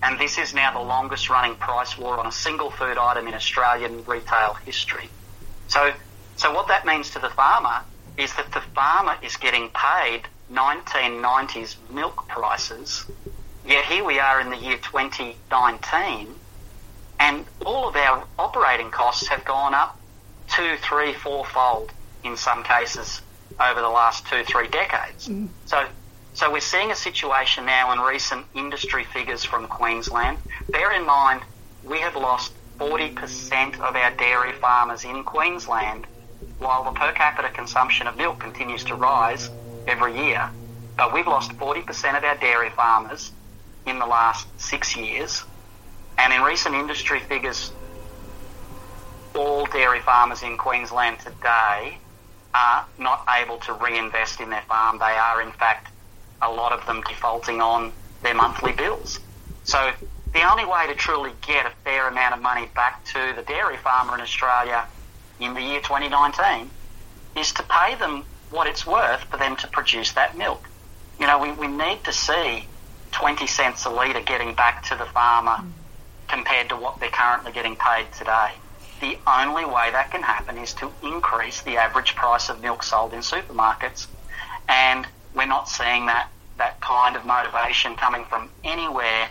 And 0.02 0.20
this 0.20 0.36
is 0.36 0.52
now 0.52 0.70
the 0.74 0.86
longest 0.86 1.30
running 1.30 1.54
price 1.54 1.96
war 1.96 2.18
on 2.18 2.26
a 2.26 2.32
single 2.32 2.70
food 2.70 2.98
item 2.98 3.26
in 3.26 3.32
Australian 3.32 4.04
retail 4.04 4.52
history. 4.66 5.08
So, 5.68 5.94
so 6.36 6.52
what 6.52 6.68
that 6.68 6.84
means 6.84 7.08
to 7.12 7.20
the 7.20 7.30
farmer 7.30 7.80
is 8.18 8.34
that 8.34 8.52
the 8.52 8.60
farmer 8.74 9.16
is 9.22 9.36
getting 9.36 9.70
paid 9.70 10.28
1990s 10.52 11.76
milk 11.90 12.28
prices, 12.28 13.06
yet 13.66 13.84
here 13.86 14.04
we 14.04 14.18
are 14.18 14.40
in 14.40 14.50
the 14.50 14.56
year 14.56 14.76
2019, 14.78 16.34
and 17.20 17.44
all 17.64 17.88
of 17.88 17.96
our 17.96 18.24
operating 18.38 18.90
costs 18.90 19.28
have 19.28 19.44
gone 19.44 19.74
up 19.74 19.98
two, 20.48 20.76
three, 20.82 21.12
fourfold 21.14 21.92
in 22.22 22.36
some 22.36 22.62
cases 22.62 23.20
over 23.60 23.80
the 23.80 23.88
last 23.88 24.26
two, 24.26 24.42
three 24.44 24.68
decades. 24.68 25.28
Mm. 25.28 25.48
So, 25.66 25.86
so 26.34 26.52
we're 26.52 26.60
seeing 26.60 26.90
a 26.90 26.96
situation 26.96 27.66
now 27.66 27.92
in 27.92 28.00
recent 28.00 28.46
industry 28.54 29.04
figures 29.04 29.44
from 29.44 29.68
Queensland. 29.68 30.38
Bear 30.70 30.92
in 30.92 31.06
mind, 31.06 31.42
we 31.84 32.00
have 32.00 32.16
lost 32.16 32.52
40% 32.78 33.74
of 33.80 33.94
our 33.94 34.10
dairy 34.12 34.52
farmers 34.52 35.04
in 35.04 35.22
Queensland 35.22 36.06
while 36.58 36.84
the 36.84 36.92
per 36.92 37.12
capita 37.12 37.48
consumption 37.50 38.06
of 38.06 38.16
milk 38.16 38.40
continues 38.40 38.84
to 38.84 38.94
rise 38.94 39.50
every 39.86 40.16
year. 40.16 40.50
But 40.96 41.12
we've 41.12 41.26
lost 41.26 41.52
40% 41.52 42.16
of 42.16 42.24
our 42.24 42.36
dairy 42.36 42.70
farmers 42.70 43.32
in 43.86 43.98
the 43.98 44.06
last 44.06 44.46
six 44.60 44.96
years. 44.96 45.44
And 46.18 46.32
in 46.32 46.42
recent 46.42 46.74
industry 46.74 47.20
figures, 47.20 47.72
all 49.34 49.66
dairy 49.66 50.00
farmers 50.00 50.42
in 50.42 50.56
Queensland 50.56 51.18
today 51.20 51.98
are 52.54 52.86
not 52.98 53.26
able 53.28 53.58
to 53.58 53.72
reinvest 53.72 54.40
in 54.40 54.50
their 54.50 54.62
farm. 54.62 54.98
They 54.98 55.04
are, 55.04 55.42
in 55.42 55.50
fact, 55.52 55.90
a 56.40 56.50
lot 56.50 56.72
of 56.72 56.86
them 56.86 57.02
defaulting 57.06 57.60
on 57.60 57.92
their 58.22 58.34
monthly 58.34 58.72
bills. 58.72 59.18
So 59.64 59.92
the 60.32 60.48
only 60.50 60.64
way 60.64 60.86
to 60.86 60.94
truly 60.94 61.32
get 61.46 61.66
a 61.66 61.70
fair 61.84 62.08
amount 62.08 62.34
of 62.34 62.42
money 62.42 62.68
back 62.74 63.04
to 63.06 63.32
the 63.34 63.42
dairy 63.42 63.76
farmer 63.76 64.14
in 64.14 64.20
Australia 64.20 64.86
in 65.40 65.54
the 65.54 65.60
year 65.60 65.80
2019 65.80 66.70
is 67.36 67.52
to 67.52 67.62
pay 67.64 67.96
them 67.96 68.24
what 68.50 68.66
it's 68.66 68.86
worth 68.86 69.20
for 69.24 69.36
them 69.36 69.56
to 69.56 69.66
produce 69.68 70.12
that 70.12 70.36
milk. 70.38 70.68
You 71.18 71.26
know, 71.26 71.38
we, 71.40 71.52
we 71.52 71.66
need 71.66 72.04
to 72.04 72.12
see 72.12 72.66
20 73.14 73.46
cents 73.46 73.84
a 73.84 73.90
litre 73.90 74.20
getting 74.22 74.54
back 74.54 74.82
to 74.82 74.96
the 74.96 75.04
farmer 75.06 75.58
compared 76.28 76.68
to 76.68 76.76
what 76.76 76.98
they're 76.98 77.08
currently 77.10 77.52
getting 77.52 77.76
paid 77.76 78.06
today. 78.12 78.50
The 79.00 79.16
only 79.24 79.64
way 79.64 79.88
that 79.92 80.10
can 80.10 80.20
happen 80.20 80.58
is 80.58 80.74
to 80.74 80.90
increase 81.00 81.62
the 81.62 81.76
average 81.76 82.16
price 82.16 82.48
of 82.48 82.60
milk 82.60 82.82
sold 82.82 83.12
in 83.12 83.20
supermarkets. 83.20 84.08
And 84.68 85.06
we're 85.32 85.46
not 85.46 85.68
seeing 85.68 86.06
that, 86.06 86.28
that 86.58 86.80
kind 86.80 87.14
of 87.14 87.24
motivation 87.24 87.94
coming 87.94 88.24
from 88.24 88.50
anywhere 88.64 89.28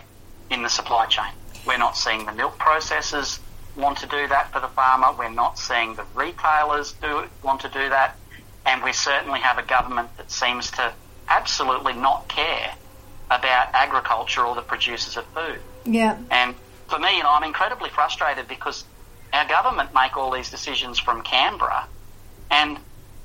in 0.48 0.62
the 0.62 0.70
supply 0.70 1.04
chain. 1.04 1.32
We're 1.66 1.76
not 1.76 1.94
seeing 1.94 2.24
the 2.24 2.32
milk 2.32 2.58
processors 2.58 3.38
want 3.76 3.98
to 3.98 4.06
do 4.06 4.26
that 4.28 4.50
for 4.50 4.60
the 4.60 4.68
farmer. 4.68 5.08
We're 5.18 5.28
not 5.28 5.58
seeing 5.58 5.94
the 5.94 6.06
retailers 6.14 6.92
do 6.92 7.24
want 7.42 7.60
to 7.60 7.68
do 7.68 7.90
that. 7.90 8.16
And 8.64 8.82
we 8.82 8.94
certainly 8.94 9.40
have 9.40 9.58
a 9.58 9.62
government 9.62 10.16
that 10.16 10.30
seems 10.30 10.70
to 10.72 10.94
absolutely 11.28 11.92
not 11.92 12.28
care 12.28 12.74
about 13.38 13.74
agriculture 13.74 14.44
or 14.44 14.54
the 14.54 14.62
producers 14.62 15.16
of 15.16 15.24
food. 15.26 15.60
Yeah. 15.84 16.18
And 16.30 16.54
for 16.88 16.98
me, 16.98 17.16
you 17.16 17.22
know, 17.22 17.30
I'm 17.30 17.44
incredibly 17.44 17.90
frustrated 17.90 18.48
because 18.48 18.84
our 19.32 19.46
government 19.48 19.90
make 19.94 20.16
all 20.16 20.30
these 20.30 20.50
decisions 20.50 20.98
from 20.98 21.22
Canberra, 21.22 21.86
and 22.50 22.78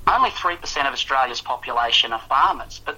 only 0.08 0.32
3% 0.32 0.88
of 0.88 0.94
Australia's 0.94 1.42
population 1.42 2.14
are 2.14 2.22
farmers. 2.28 2.82
But 2.84 2.98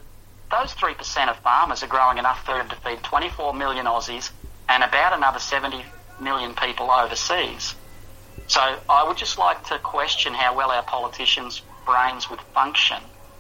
those 0.50 0.74
3% 0.74 1.30
of 1.30 1.38
farmers 1.38 1.84
are 1.84 1.88
growing 1.88 2.18
enough 2.18 2.46
food 2.46 2.70
to 2.70 2.76
feed 2.78 3.04
24 3.04 3.54
million 3.54 3.86
Aussies 3.86 4.32
and 4.70 4.84
about 4.84 5.14
another 5.14 5.40
70 5.40 5.84
million 6.22 6.54
people 6.56 6.90
overseas. 6.90 7.76
So 8.48 8.60
I 8.90 9.06
would 9.08 9.18
just 9.18 9.38
like 9.38 9.66
to 9.68 9.80
question 9.80 10.34
how 10.34 10.56
well 10.56 10.72
our 10.72 10.84
politicians' 10.84 11.62
brains 11.86 12.30
would 12.30 12.42
function 12.54 12.98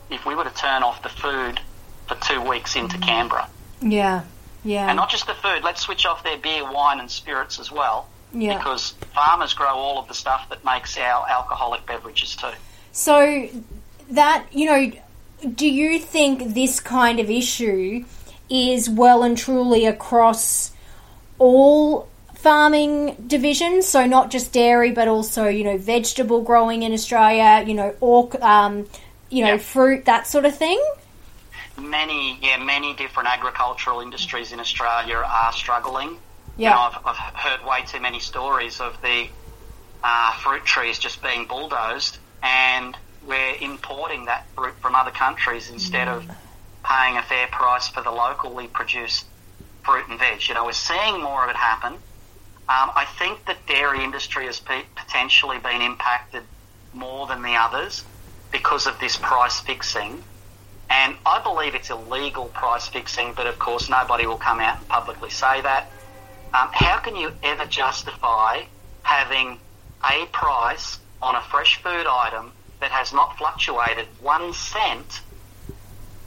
if 0.10 0.25
we 0.25 0.36
were 0.36 0.43
to 0.43 0.53
turn 0.53 0.84
off 0.84 1.03
the 1.03 1.10
food 1.10 1.60
for 2.07 2.15
two 2.15 2.41
weeks 2.41 2.75
into 2.75 2.97
mm-hmm. 2.97 3.05
Canberra. 3.05 3.49
Yeah, 3.82 4.24
yeah. 4.63 4.88
And 4.88 4.96
not 4.96 5.10
just 5.10 5.28
the 5.28 5.34
food, 5.34 5.63
let's 5.63 5.82
switch 5.82 6.06
off 6.06 6.24
their 6.24 6.38
beer, 6.38 6.70
wine, 6.72 7.00
and 7.00 7.10
spirits 7.10 7.60
as 7.60 7.72
well. 7.72 8.08
Yeah. 8.34 8.58
Because 8.58 8.91
farmers 9.13 9.54
grow 9.54 9.76
all 9.76 10.00
of 10.00 10.08
the 10.08 10.13
stuff 10.13 10.48
that 10.50 10.63
makes 10.63 10.98
our 10.98 11.28
alcoholic 11.30 11.86
beverages 11.86 12.36
too. 12.36 12.52
So, 12.91 13.50
that, 14.12 14.46
you 14.52 14.65
know, 14.65 14.91
do 15.56 15.67
you 15.67 16.00
think 16.00 16.54
this 16.54 16.80
kind 16.80 17.20
of 17.20 17.30
issue 17.30 18.06
is 18.50 18.89
well 18.89 19.24
and 19.24 19.38
truly 19.38 19.86
across 19.86 20.72
all 21.39 22.08
farming 22.36 23.15
divisions? 23.28 23.88
So, 23.88 24.06
not 24.06 24.32
just 24.32 24.54
dairy, 24.54 24.91
but 24.91 25.08
also, 25.08 25.48
you 25.48 25.63
know, 25.63 25.78
vegetable 25.78 26.41
growing 26.41 26.84
in 26.84 26.94
Australia, 26.94 27.65
you 27.67 27.74
know, 27.74 27.96
or, 28.00 28.30
um, 28.44 28.88
you 29.30 29.44
know, 29.44 29.58
fruit, 29.58 30.06
that 30.06 30.28
sort 30.28 30.46
of 30.46 30.56
thing? 30.56 30.82
Many, 31.77 32.38
yeah, 32.41 32.57
many 32.57 32.93
different 32.95 33.29
agricultural 33.29 34.01
industries 34.01 34.51
in 34.51 34.60
Australia 34.60 35.15
are 35.15 35.53
struggling. 35.53 36.17
Yeah. 36.57 36.69
You 36.69 36.75
know, 36.75 36.81
I've, 36.81 36.97
I've 37.05 37.36
heard 37.36 37.67
way 37.67 37.84
too 37.88 37.99
many 37.99 38.19
stories 38.19 38.79
of 38.81 38.97
the 39.01 39.27
uh, 40.03 40.34
fruit 40.34 40.65
trees 40.65 40.99
just 40.99 41.21
being 41.21 41.45
bulldozed, 41.47 42.17
and 42.43 42.95
we're 43.25 43.55
importing 43.62 44.25
that 44.25 44.47
fruit 44.55 44.75
from 44.81 44.95
other 44.95 45.12
countries 45.12 45.69
instead 45.69 46.07
of 46.07 46.25
paying 46.86 47.17
a 47.17 47.21
fair 47.21 47.47
price 47.47 47.88
for 47.88 48.01
the 48.01 48.12
locally 48.12 48.67
produced 48.67 49.25
fruit 49.84 50.07
and 50.10 50.19
veg. 50.19 50.47
You 50.47 50.55
know, 50.55 50.65
we're 50.65 50.73
seeing 50.73 51.21
more 51.21 51.43
of 51.43 51.49
it 51.49 51.55
happen. 51.55 51.93
Um, 51.93 52.91
I 52.95 53.05
think 53.19 53.45
the 53.45 53.55
dairy 53.67 54.03
industry 54.03 54.45
has 54.45 54.60
pe- 54.60 54.86
potentially 54.95 55.60
been 55.60 55.81
impacted 55.81 56.43
more 56.93 57.27
than 57.27 57.41
the 57.41 57.55
others 57.55 58.03
because 58.51 58.88
of 58.88 58.99
this 58.99 59.17
price 59.17 59.60
fixing. 59.60 60.23
And 60.91 61.15
I 61.25 61.41
believe 61.41 61.73
it's 61.73 61.89
illegal 61.89 62.45
price 62.47 62.88
fixing, 62.89 63.32
but 63.34 63.47
of 63.47 63.58
course 63.58 63.89
nobody 63.89 64.25
will 64.27 64.38
come 64.38 64.60
out 64.60 64.77
and 64.80 64.88
publicly 64.89 65.30
say 65.30 65.62
that. 65.62 65.89
Um, 66.54 66.67
how 66.73 66.97
can 66.99 67.15
you 67.15 67.32
ever 67.43 67.65
justify 67.65 68.63
having 69.04 69.58
a 70.04 70.25
price 70.34 70.99
on 71.21 71.36
a 71.36 71.41
fresh 71.43 71.82
food 71.82 72.06
item 72.08 72.51
that 72.82 72.91
has 72.91 73.13
not 73.13 73.38
fluctuated 73.38 74.06
one 74.19 74.51
cent 74.54 75.21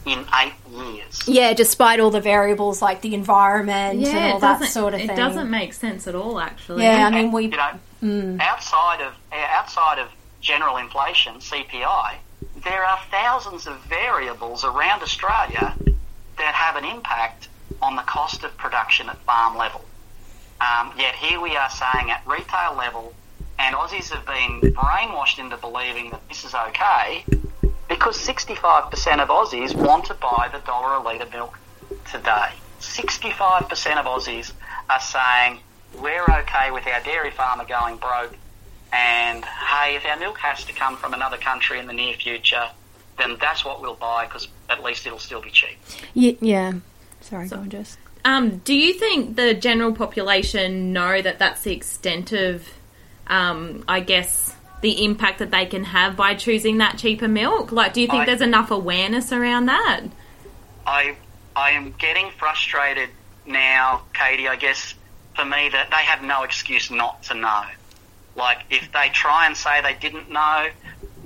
in 0.06 0.24
eight 0.40 0.54
years? 0.70 1.20
Yeah, 1.28 1.52
despite 1.52 2.00
all 2.00 2.10
the 2.10 2.22
variables 2.22 2.80
like 2.80 3.02
the 3.02 3.14
environment 3.14 3.98
Yeah, 4.00 4.08
and 4.08 4.32
all 4.32 4.38
it 4.38 4.40
that 4.40 4.60
doesn't, 4.60 4.72
sort 4.72 4.94
of 4.94 5.00
thing. 5.00 5.10
it 5.10 5.16
doesn't 5.16 5.50
make 5.50 5.74
sense 5.74 6.06
at 6.06 6.14
all, 6.14 6.40
actually. 6.40 6.84
Yeah, 6.84 7.06
I 7.06 7.10
mean, 7.10 7.32
we. 7.32 7.44
you 7.44 7.50
know, 7.50 8.38
outside 8.40 9.02
of 9.02 9.12
outside 9.32 9.98
of 9.98 10.08
general 10.40 10.78
inflation 10.78 11.34
(CPI), 11.34 12.14
there 12.64 12.84
are 12.84 12.98
thousands 13.10 13.66
of 13.66 13.78
variables 13.80 14.64
around 14.64 15.02
Australia 15.02 15.74
that 16.38 16.54
have 16.54 16.76
an 16.76 16.84
impact 16.84 17.48
on 17.82 17.96
the 17.96 18.02
cost 18.02 18.42
of 18.42 18.56
production 18.56 19.08
at 19.08 19.18
farm 19.18 19.56
level. 19.56 19.84
Um, 20.60 20.92
yet 20.98 21.14
here 21.14 21.40
we 21.40 21.56
are 21.56 21.70
saying 21.70 22.10
at 22.10 22.26
retail 22.26 22.74
level, 22.76 23.12
and 23.58 23.74
Aussies 23.74 24.10
have 24.10 24.24
been 24.24 24.72
brainwashed 24.72 25.38
into 25.38 25.56
believing 25.56 26.10
that 26.10 26.26
this 26.28 26.44
is 26.44 26.54
okay 26.54 27.24
because 27.88 28.16
65% 28.18 29.20
of 29.20 29.28
Aussies 29.28 29.74
want 29.74 30.06
to 30.06 30.14
buy 30.14 30.48
the 30.52 30.58
dollar 30.60 30.94
a 30.94 31.02
litre 31.02 31.28
milk 31.30 31.58
today. 32.10 32.50
65% 32.80 33.96
of 33.96 34.06
Aussies 34.06 34.52
are 34.88 35.00
saying 35.00 35.60
we're 36.00 36.24
okay 36.24 36.70
with 36.70 36.86
our 36.86 37.00
dairy 37.02 37.30
farmer 37.30 37.64
going 37.64 37.96
broke 37.96 38.36
and 38.94 39.44
hey, 39.44 39.96
if 39.96 40.06
our 40.06 40.16
milk 40.18 40.38
has 40.38 40.64
to 40.64 40.72
come 40.72 40.96
from 40.96 41.14
another 41.14 41.36
country 41.36 41.80
in 41.80 41.86
the 41.88 41.92
near 41.92 42.14
future, 42.14 42.68
then 43.18 43.36
that's 43.40 43.64
what 43.64 43.82
we'll 43.82 43.96
buy 43.96 44.24
because 44.26 44.46
at 44.70 44.84
least 44.84 45.04
it'll 45.04 45.18
still 45.18 45.40
be 45.40 45.50
cheap. 45.50 45.76
Ye- 46.14 46.38
yeah. 46.40 46.74
Sorry, 47.20 47.48
go 47.48 47.56
on, 47.56 47.70
Jess. 47.70 47.96
Um, 48.24 48.58
do 48.58 48.72
you 48.72 48.92
think 48.94 49.34
the 49.36 49.52
general 49.54 49.92
population 49.92 50.92
know 50.92 51.20
that 51.20 51.38
that's 51.40 51.62
the 51.62 51.72
extent 51.72 52.32
of, 52.32 52.66
um, 53.26 53.84
I 53.88 54.00
guess, 54.00 54.54
the 54.80 55.04
impact 55.04 55.40
that 55.40 55.50
they 55.50 55.66
can 55.66 55.84
have 55.84 56.16
by 56.16 56.34
choosing 56.34 56.78
that 56.78 56.96
cheaper 56.96 57.28
milk? 57.28 57.72
Like, 57.72 57.94
do 57.94 58.00
you 58.00 58.06
think 58.06 58.22
I- 58.22 58.26
there's 58.26 58.40
enough 58.42 58.70
awareness 58.70 59.32
around 59.32 59.66
that? 59.66 60.02
I 60.86 61.16
I 61.56 61.70
am 61.70 61.94
getting 61.98 62.30
frustrated 62.32 63.10
now, 63.46 64.02
Katie. 64.12 64.46
I 64.46 64.56
guess 64.56 64.94
for 65.34 65.44
me 65.44 65.68
that 65.70 65.90
they 65.90 66.04
have 66.04 66.22
no 66.22 66.42
excuse 66.44 66.90
not 66.90 67.22
to 67.24 67.34
know. 67.34 67.64
Like 68.36 68.58
if 68.70 68.90
they 68.92 69.08
try 69.10 69.46
and 69.46 69.56
say 69.56 69.80
they 69.82 69.94
didn't 69.94 70.30
know, 70.30 70.68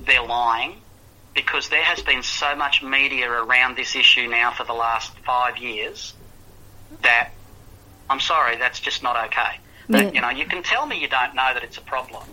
they're 0.04 0.22
lying 0.22 0.80
because 1.34 1.68
there 1.68 1.82
has 1.82 2.02
been 2.02 2.22
so 2.22 2.54
much 2.56 2.82
media 2.82 3.30
around 3.30 3.76
this 3.76 3.94
issue 3.94 4.28
now 4.28 4.50
for 4.50 4.64
the 4.64 4.72
last 4.72 5.16
five 5.20 5.58
years 5.58 6.14
that 7.02 7.30
I'm 8.10 8.20
sorry, 8.20 8.56
that's 8.56 8.80
just 8.80 9.02
not 9.02 9.16
okay. 9.26 9.58
But 9.88 10.06
Yeah. 10.06 10.10
you 10.12 10.20
know, 10.20 10.30
you 10.30 10.46
can 10.46 10.62
tell 10.62 10.86
me 10.86 10.98
you 10.98 11.08
don't 11.08 11.34
know 11.34 11.54
that 11.54 11.62
it's 11.62 11.78
a 11.78 11.82
problem, 11.82 12.24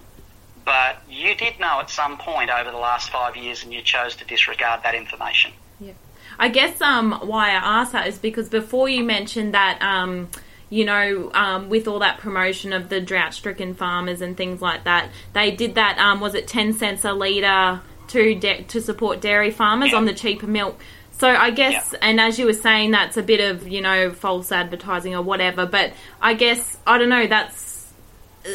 but 0.64 1.02
you 1.10 1.36
did 1.36 1.60
know 1.60 1.80
at 1.80 1.90
some 1.90 2.18
point 2.18 2.50
over 2.50 2.72
the 2.72 2.78
last 2.78 3.10
five 3.10 3.36
years 3.38 3.64
and 3.64 3.74
you 3.74 3.82
chose 3.82 4.16
to 4.18 4.26
disregard 4.26 4.84
that 4.84 4.96
information. 4.96 5.52
Yeah. 5.80 5.94
I 6.40 6.50
guess 6.50 6.82
um, 6.82 7.14
why 7.24 7.50
I 7.50 7.82
asked 7.82 7.92
that 7.92 8.08
is 8.08 8.18
because 8.18 8.50
before 8.50 8.90
you 8.90 9.04
mentioned 9.04 9.54
that, 9.54 9.82
um, 9.82 10.30
you 10.76 10.84
know, 10.86 11.32
um, 11.34 11.70
with 11.70 11.88
all 11.88 12.00
that 12.00 12.18
promotion 12.18 12.74
of 12.74 12.90
the 12.90 13.00
drought-stricken 13.00 13.76
farmers 13.76 14.20
and 14.22 14.36
things 14.36 14.62
like 14.62 14.84
that, 14.84 15.10
they 15.34 15.52
did 15.52 15.76
that. 15.76 15.98
Um, 16.00 16.20
was 16.20 16.36
it 16.36 16.48
ten 16.48 16.74
cents 16.74 17.06
a 17.06 17.14
litre 17.14 17.82
to 18.10 18.36
de- 18.36 18.64
to 18.64 18.82
support 18.82 19.22
dairy 19.22 19.52
farmers 19.52 19.92
Yeah. 19.92 19.98
on 19.98 20.06
the 20.06 20.14
cheaper 20.14 20.48
milk? 20.48 20.80
So 21.18 21.30
I 21.30 21.50
guess, 21.52 21.92
Yeah. 21.94 22.00
and 22.02 22.20
as 22.20 22.38
you 22.38 22.46
were 22.46 22.54
saying, 22.68 22.92
that's 22.92 23.16
a 23.16 23.24
bit 23.24 23.40
of 23.40 23.68
you 23.70 23.80
know 23.82 24.12
false 24.12 24.52
advertising 24.52 25.16
or 25.16 25.22
whatever. 25.22 25.66
But 25.66 25.94
I 26.22 26.34
guess 26.34 26.78
I 26.86 26.98
don't 26.98 27.08
know. 27.10 27.26
That's 27.26 27.94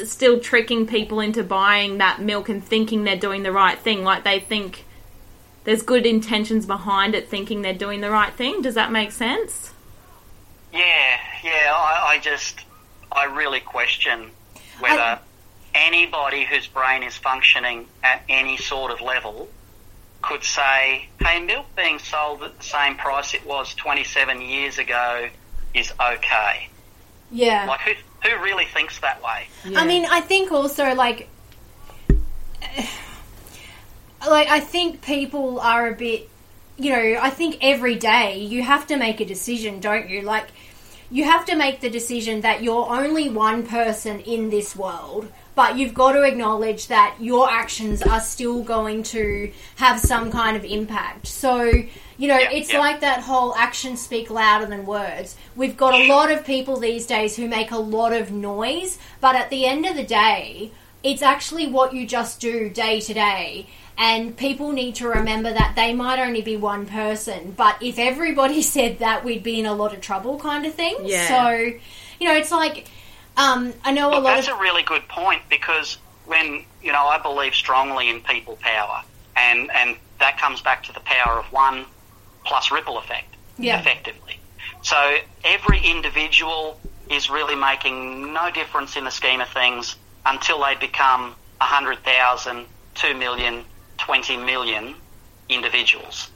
still 0.04 0.38
tricking 0.40 0.86
people 0.86 1.20
into 1.20 1.42
buying 1.42 1.98
that 1.98 2.20
milk 2.20 2.48
and 2.50 2.62
thinking 2.62 3.04
they're 3.04 3.16
doing 3.16 3.42
the 3.42 3.50
right 3.52 3.78
thing. 3.78 4.04
Like 4.04 4.24
they 4.24 4.38
think 4.40 4.84
there's 5.64 5.82
good 5.82 6.04
intentions 6.06 6.66
behind 6.66 7.14
it, 7.14 7.28
thinking 7.30 7.62
they're 7.62 7.72
doing 7.86 8.00
the 8.02 8.10
right 8.10 8.32
thing. 8.34 8.60
Does 8.62 8.74
that 8.74 8.92
make 8.92 9.10
sense? 9.10 9.72
Yeah, 10.72 11.16
yeah. 11.42 11.72
I, 11.74 12.14
I 12.14 12.18
just, 12.18 12.60
I 13.12 13.24
really 13.24 13.60
question 13.60 14.30
whether 14.80 15.00
I- 15.00 15.18
anybody 15.74 16.44
whose 16.44 16.66
brain 16.66 17.02
is 17.02 17.16
functioning 17.16 17.86
at 18.02 18.22
any 18.28 18.56
sort 18.56 18.90
of 18.90 19.00
level 19.00 19.48
could 20.22 20.44
say, 20.44 21.08
"Hey, 21.20 21.40
milk 21.40 21.66
being 21.76 21.98
sold 21.98 22.42
at 22.42 22.58
the 22.58 22.64
same 22.64 22.96
price 22.96 23.32
it 23.34 23.46
was 23.46 23.74
27 23.74 24.40
years 24.42 24.78
ago 24.78 25.28
is 25.74 25.92
okay." 26.00 26.68
Yeah. 27.30 27.66
Like, 27.66 27.80
who 27.80 27.92
who 28.28 28.42
really 28.42 28.66
thinks 28.66 28.98
that 29.00 29.22
way? 29.22 29.46
I 29.76 29.86
mean, 29.86 30.04
I 30.04 30.20
think 30.20 30.52
also 30.52 30.94
like, 30.94 31.28
like 34.28 34.48
I 34.48 34.60
think 34.60 35.02
people 35.02 35.60
are 35.60 35.88
a 35.88 35.94
bit, 35.94 36.28
you 36.76 36.90
know, 36.90 37.18
I 37.20 37.30
think 37.30 37.58
every 37.62 37.96
day 37.96 38.38
you 38.40 38.62
have 38.62 38.86
to 38.88 38.96
make 38.96 39.20
a 39.20 39.24
decision, 39.24 39.80
don't 39.80 40.08
you? 40.10 40.22
Like, 40.22 40.48
you 41.10 41.24
have 41.24 41.44
to 41.46 41.56
make 41.56 41.80
the 41.80 41.90
decision 41.90 42.40
that 42.42 42.62
you're 42.62 42.88
only 42.88 43.28
one 43.28 43.66
person 43.66 44.20
in 44.20 44.50
this 44.50 44.76
world, 44.76 45.30
but 45.56 45.76
you've 45.76 45.92
got 45.92 46.12
to 46.12 46.22
acknowledge 46.22 46.86
that 46.86 47.16
your 47.18 47.50
actions 47.50 48.00
are 48.02 48.20
still 48.20 48.62
going 48.62 49.02
to 49.02 49.52
have 49.76 49.98
some 49.98 50.30
kind 50.30 50.56
of 50.56 50.64
impact. 50.64 51.26
So, 51.26 51.64
you 51.64 52.28
know, 52.28 52.38
Yeah, 52.38 52.50
it's 52.52 52.72
yeah. 52.72 52.78
like 52.78 53.00
that 53.00 53.20
whole 53.22 53.54
actions 53.56 54.00
speak 54.00 54.30
louder 54.30 54.66
than 54.66 54.86
words. 54.86 55.36
We've 55.56 55.76
got 55.76 55.94
a 55.94 56.06
lot 56.08 56.30
of 56.30 56.44
people 56.46 56.78
these 56.78 57.06
days 57.06 57.36
who 57.36 57.48
make 57.48 57.72
a 57.72 57.78
lot 57.78 58.12
of 58.12 58.30
noise, 58.30 58.98
but 59.20 59.34
at 59.34 59.50
the 59.50 59.66
end 59.66 59.86
of 59.86 59.96
the 59.96 60.04
day, 60.04 60.70
it's 61.02 61.22
actually 61.22 61.66
what 61.66 61.92
you 61.94 62.06
just 62.06 62.40
do 62.40 62.70
day 62.70 63.00
to 63.00 63.14
day. 63.14 63.66
And 63.98 64.36
people 64.36 64.72
need 64.72 64.94
to 64.96 65.08
remember 65.08 65.52
that 65.52 65.74
they 65.76 65.92
might 65.92 66.18
only 66.18 66.40
be 66.42 66.56
one 66.56 66.86
person, 66.86 67.52
but 67.56 67.82
if 67.82 67.98
everybody 67.98 68.62
said 68.76 68.98
that, 69.00 69.24
we'd 69.24 69.42
be 69.42 69.60
in 69.60 69.66
a 69.66 69.74
lot 69.74 69.92
of 69.92 70.00
trouble, 70.00 70.38
kind 70.38 70.64
of 70.64 70.74
thing. 70.74 70.96
Yeah. 71.04 71.28
So, 71.28 71.50
you 72.18 72.26
know, 72.26 72.34
it's 72.34 72.50
like 72.50 72.88
um, 73.36 73.72
I 73.84 73.92
know 73.92 74.10
a 74.10 74.12
Look, 74.16 74.24
lot 74.24 74.34
that's 74.36 74.48
of 74.48 74.58
a 74.58 74.60
really 74.60 74.82
good 74.82 75.06
point 75.08 75.42
because 75.48 75.98
when 76.26 76.64
you 76.82 76.92
know 76.92 77.06
I 77.06 77.18
believe 77.18 77.54
strongly 77.54 78.08
in 78.10 78.20
people 78.20 78.56
power, 78.56 79.02
and 79.36 79.70
and 79.72 79.96
that 80.18 80.38
comes 80.38 80.60
back 80.60 80.82
to 80.84 80.92
the 80.92 81.00
power 81.00 81.38
of 81.38 81.46
one 81.52 81.84
plus 82.44 82.70
ripple 82.70 82.98
effect, 82.98 83.34
Yeah. 83.58 83.78
effectively. 83.80 84.38
So 84.82 85.16
every 85.44 85.78
individual 85.80 86.78
is 87.10 87.28
really 87.30 87.54
making 87.54 88.32
no 88.32 88.50
difference 88.50 88.96
in 88.96 89.04
the 89.04 89.10
scheme 89.10 89.40
of 89.40 89.48
things 89.48 89.96
until 90.24 90.60
they 90.60 90.74
become 90.76 91.34
100,000, 91.58 92.66
2 92.94 93.14
million, 93.14 93.64
20 94.00 94.36
million 94.38 94.94
individuals. 95.48 96.30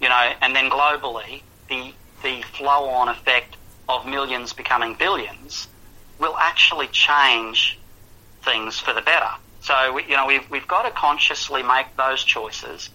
You 0.00 0.08
know, 0.08 0.32
and 0.42 0.54
then 0.54 0.70
globally, 0.70 1.42
the, 1.68 1.92
the 2.22 2.42
flow 2.42 2.88
on 2.88 3.08
effect 3.08 3.56
of 3.88 4.06
millions 4.06 4.52
becoming 4.52 4.94
billions 4.94 5.68
will 6.18 6.36
actually 6.36 6.88
change 6.88 7.78
things 8.42 8.78
for 8.78 8.92
the 8.92 9.00
better. 9.00 9.30
So, 9.60 9.94
we, 9.94 10.04
you 10.04 10.16
know, 10.16 10.26
we've, 10.26 10.48
we've 10.50 10.68
got 10.68 10.82
to 10.82 10.90
consciously 10.90 11.62
make 11.62 11.86
those 11.96 12.22
choices. 12.22 12.90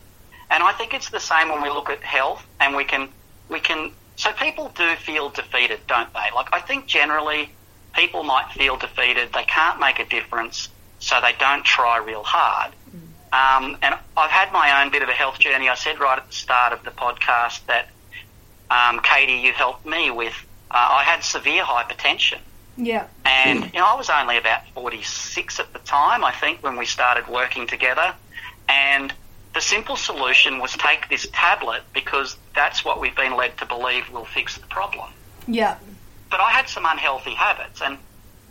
And 0.52 0.64
I 0.64 0.72
think 0.74 0.94
it's 0.94 1.10
the 1.10 1.20
same 1.20 1.50
when 1.50 1.62
we 1.62 1.70
look 1.70 1.90
at 1.90 2.04
health 2.04 2.46
and 2.60 2.76
we 2.76 2.84
can, 2.84 3.10
we 3.50 3.60
can, 3.60 3.92
so 4.16 4.32
people 4.34 4.72
do 4.76 4.96
feel 4.96 5.30
defeated, 5.30 5.80
don't 5.88 6.12
they? 6.14 6.28
Like, 6.36 6.50
I 6.52 6.60
think 6.60 6.86
generally 6.86 7.50
people 7.96 8.24
might 8.24 8.52
feel 8.52 8.78
defeated, 8.78 9.34
they 9.34 9.44
can't 9.44 9.80
make 9.80 10.00
a 10.00 10.06
difference, 10.06 10.70
so 11.00 11.20
they 11.22 11.34
don't 11.40 11.64
try 11.64 11.98
real 11.98 12.24
hard. 12.24 12.72
Mm. 12.96 13.09
Um, 13.32 13.78
and 13.82 13.96
I've 14.18 14.32
had 14.32 14.52
my 14.52 14.82
own 14.82 14.92
bit 14.92 15.04
of 15.04 15.10
a 15.10 15.14
health 15.14 15.40
journey. 15.40 15.70
I 15.70 15.76
said 15.76 16.00
right 16.00 16.18
at 16.18 16.28
the 16.28 16.34
start 16.34 16.74
of 16.74 16.84
the 16.84 16.92
podcast 16.92 17.66
that, 17.68 17.90
um, 18.72 19.00
Katie, 19.04 19.34
you 19.46 19.54
helped 19.54 19.86
me 19.86 20.10
with, 20.12 20.34
uh, 20.72 20.76
I 20.76 21.04
had 21.04 21.24
severe 21.24 21.64
hypertension. 21.64 22.40
yeah, 22.78 23.06
And 23.26 23.66
you 23.66 23.80
know, 23.80 23.86
I 23.86 23.96
was 23.96 24.10
only 24.10 24.38
about 24.38 24.68
46 24.74 25.60
at 25.60 25.74
the 25.74 25.80
time, 25.80 26.24
I 26.24 26.32
think, 26.32 26.64
when 26.64 26.78
we 26.78 26.86
started 26.86 27.28
working 27.28 27.68
together. 27.68 28.14
And 28.68 29.14
the 29.54 29.62
simple 29.62 29.96
solution 29.96 30.60
was 30.60 30.74
take 30.74 31.10
this 31.10 31.28
tablet 31.34 31.84
because 31.94 32.38
that's 32.56 32.86
what 32.86 33.00
we've 33.00 33.16
been 33.16 33.36
led 33.36 33.58
to 33.58 33.66
believe 33.66 34.10
will 34.12 34.26
fix 34.26 34.58
the 34.58 34.68
problem. 34.68 35.10
yeah, 35.48 35.78
But 36.30 36.40
I 36.40 36.52
had 36.52 36.70
some 36.70 36.86
unhealthy 36.86 37.34
habits, 37.34 37.82
and 37.82 37.98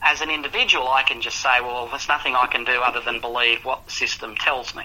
as 0.03 0.21
an 0.21 0.31
individual, 0.31 0.89
I 0.89 1.03
can 1.03 1.21
just 1.21 1.41
say, 1.41 1.61
well, 1.61 1.89
there's 1.89 2.09
nothing 2.09 2.35
I 2.35 2.47
can 2.47 2.65
do 2.65 2.81
other 2.81 3.01
than 3.01 3.21
believe 3.21 3.65
what 3.65 3.87
the 3.87 3.93
system 3.93 4.37
tells 4.37 4.75
me. 4.75 4.85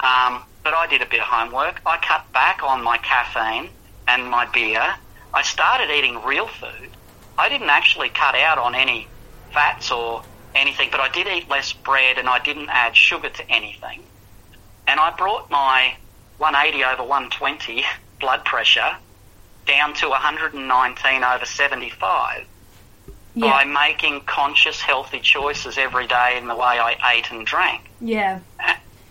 Um, 0.00 0.42
but 0.62 0.74
I 0.74 0.86
did 0.88 1.02
a 1.02 1.06
bit 1.06 1.20
of 1.20 1.26
homework. 1.26 1.80
I 1.86 1.98
cut 1.98 2.32
back 2.32 2.62
on 2.62 2.82
my 2.82 2.98
caffeine 2.98 3.70
and 4.08 4.28
my 4.28 4.46
beer. 4.46 4.94
I 5.32 5.42
started 5.42 5.90
eating 5.90 6.22
real 6.24 6.48
food. 6.48 6.90
I 7.38 7.48
didn't 7.48 7.70
actually 7.70 8.08
cut 8.08 8.34
out 8.34 8.58
on 8.58 8.74
any 8.74 9.08
fats 9.52 9.90
or 9.90 10.22
anything, 10.54 10.88
but 10.90 11.00
I 11.00 11.08
did 11.08 11.26
eat 11.26 11.48
less 11.48 11.72
bread 11.72 12.18
and 12.18 12.28
I 12.28 12.38
didn't 12.38 12.70
add 12.70 12.96
sugar 12.96 13.28
to 13.28 13.50
anything. 13.50 14.02
And 14.86 15.00
I 15.00 15.10
brought 15.16 15.50
my 15.50 15.94
180 16.38 16.84
over 16.84 17.02
120 17.02 17.84
blood 18.20 18.44
pressure 18.44 18.96
down 19.66 19.94
to 19.94 20.08
119 20.08 21.24
over 21.24 21.44
75 21.44 22.46
yeah, 23.34 23.50
by 23.50 23.64
making 23.64 24.20
conscious, 24.22 24.80
healthy 24.80 25.20
choices 25.20 25.76
every 25.78 26.06
day 26.06 26.36
in 26.38 26.46
the 26.46 26.54
way 26.54 26.78
I 26.78 26.96
ate 27.14 27.30
and 27.30 27.46
drank. 27.46 27.82
yeah. 28.00 28.40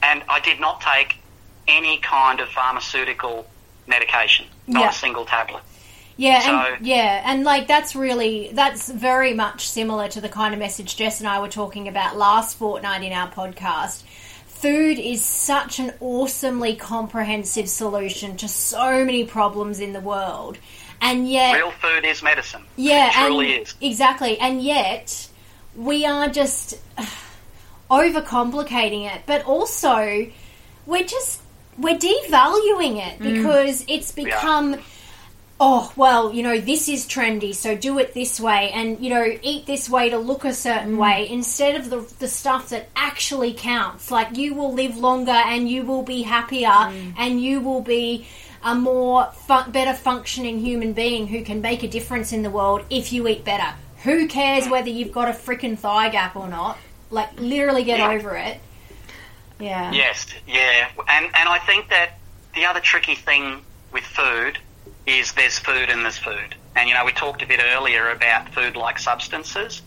And 0.02 0.22
I 0.28 0.40
did 0.42 0.60
not 0.60 0.82
take 0.82 1.16
any 1.68 1.98
kind 2.00 2.42
of 2.42 2.50
pharmaceutical 2.50 3.46
medication, 3.88 4.46
not 4.68 4.82
Yeah. 4.82 4.90
a 4.90 4.94
single 4.94 5.26
tablet. 5.26 5.64
Yeah, 6.18 6.42
So- 6.42 6.76
and 6.76 6.86
yeah, 6.86 7.22
and 7.26 7.44
like 7.44 7.68
that's 7.68 7.96
really 7.96 8.50
that's 8.54 8.90
very 8.90 9.34
much 9.34 9.68
similar 9.70 10.08
to 10.10 10.22
the 10.22 10.30
kind 10.30 10.54
of 10.54 10.60
message 10.60 10.96
Jess 10.98 11.20
and 11.22 11.28
I 11.30 11.40
were 11.40 11.48
talking 11.48 11.88
about 11.88 12.18
last 12.18 12.58
fortnight 12.58 13.02
in 13.02 13.14
our 13.14 13.30
podcast. 13.30 14.04
Food 14.46 15.00
is 15.00 15.24
such 15.26 15.80
an 15.80 15.94
awesomely 16.00 16.76
comprehensive 16.76 17.68
solution 17.68 18.38
to 18.38 18.48
so 18.48 19.04
many 19.04 19.24
problems 19.26 19.80
in 19.80 19.94
the 19.94 20.00
world. 20.00 20.58
And 21.04 21.30
yet 21.30 21.56
Real 21.56 21.72
food 21.72 22.06
is 22.06 22.24
medicine. 22.24 22.64
yeah, 22.78 23.08
it 23.08 23.28
truly 23.28 23.56
and 23.56 23.64
is. 23.64 23.76
exactly. 23.82 24.40
And 24.40 24.62
yet 24.64 25.28
we 25.76 26.06
are 26.06 26.30
just 26.30 26.80
overcomplicating 27.92 29.14
it, 29.14 29.24
but 29.26 29.44
also 29.44 30.26
we're 30.86 31.04
just 31.04 31.42
we're 31.78 31.98
devaluing 31.98 33.06
it 33.06 33.20
mm. 33.20 33.34
because 33.34 33.84
it's 33.90 34.14
become 34.14 34.78
oh 35.60 35.92
well 35.96 36.34
you 36.34 36.44
know 36.44 36.60
this 36.60 36.88
is 36.90 37.06
trendy 37.08 37.54
so 37.54 37.76
do 37.76 38.00
it 38.00 38.14
this 38.14 38.40
way. 38.40 38.72
And 38.74 39.04
you 39.04 39.10
know 39.10 39.26
eat 39.42 39.66
this 39.66 39.90
way 39.90 40.10
to 40.10 40.18
look 40.18 40.46
a 40.46 40.54
certain 40.54 40.94
mm. 40.94 41.00
way 41.00 41.28
instead 41.30 41.76
of 41.76 41.90
the, 41.90 42.00
the 42.20 42.30
stuff 42.30 42.70
that 42.70 42.88
actually 42.96 43.54
counts. 43.54 44.10
Like 44.10 44.38
you 44.38 44.54
will 44.54 44.72
live 44.72 44.96
longer 44.96 45.32
and 45.32 45.68
you 45.68 45.84
will 45.84 46.04
be 46.04 46.22
happier 46.22 46.70
mm. 46.70 47.14
and 47.18 47.42
you 47.42 47.60
will 47.60 47.82
be 47.82 48.26
a 48.64 48.76
more 48.76 49.26
fun- 49.32 49.72
better 49.72 49.94
functioning 49.94 50.60
human 50.60 50.94
being 50.94 51.28
who 51.28 51.44
can 51.44 51.62
make 51.62 51.84
a 51.84 51.88
difference 51.88 52.32
in 52.32 52.44
the 52.44 52.50
world 52.50 52.84
if 52.90 53.12
you 53.14 53.28
eat 53.28 53.44
better 53.44 53.74
who 54.04 54.28
cares 54.28 54.68
whether 54.68 54.90
you've 54.90 55.12
got 55.12 55.28
a 55.30 55.32
freaking 55.32 55.78
thigh 55.78 56.10
gap 56.10 56.36
or 56.36 56.48
not 56.48 56.78
like 57.10 57.30
literally 57.40 57.84
get 57.84 58.00
Yeah. 58.00 58.12
over 58.12 58.36
it 58.36 58.60
yeah 59.60 59.92
Yes, 59.92 60.28
yeah. 60.48 60.90
And, 61.08 61.26
and 61.26 61.48
I 61.50 61.60
think 61.60 61.90
that 61.90 62.18
the 62.56 62.66
other 62.66 62.80
tricky 62.80 63.16
thing 63.16 63.62
with 63.92 64.04
food 64.04 64.58
is 65.06 65.32
there's 65.34 65.60
food 65.60 65.90
and 65.90 66.04
there's 66.04 66.18
food. 66.18 66.56
And, 66.76 66.90
you 66.90 66.96
know, 66.96 67.06
we 67.06 67.12
talked 67.12 67.42
a 67.44 67.46
bit 67.46 67.60
earlier 67.62 68.10
about 68.10 68.50
food 68.54 68.76
like 68.76 68.98
substances. 69.00 69.82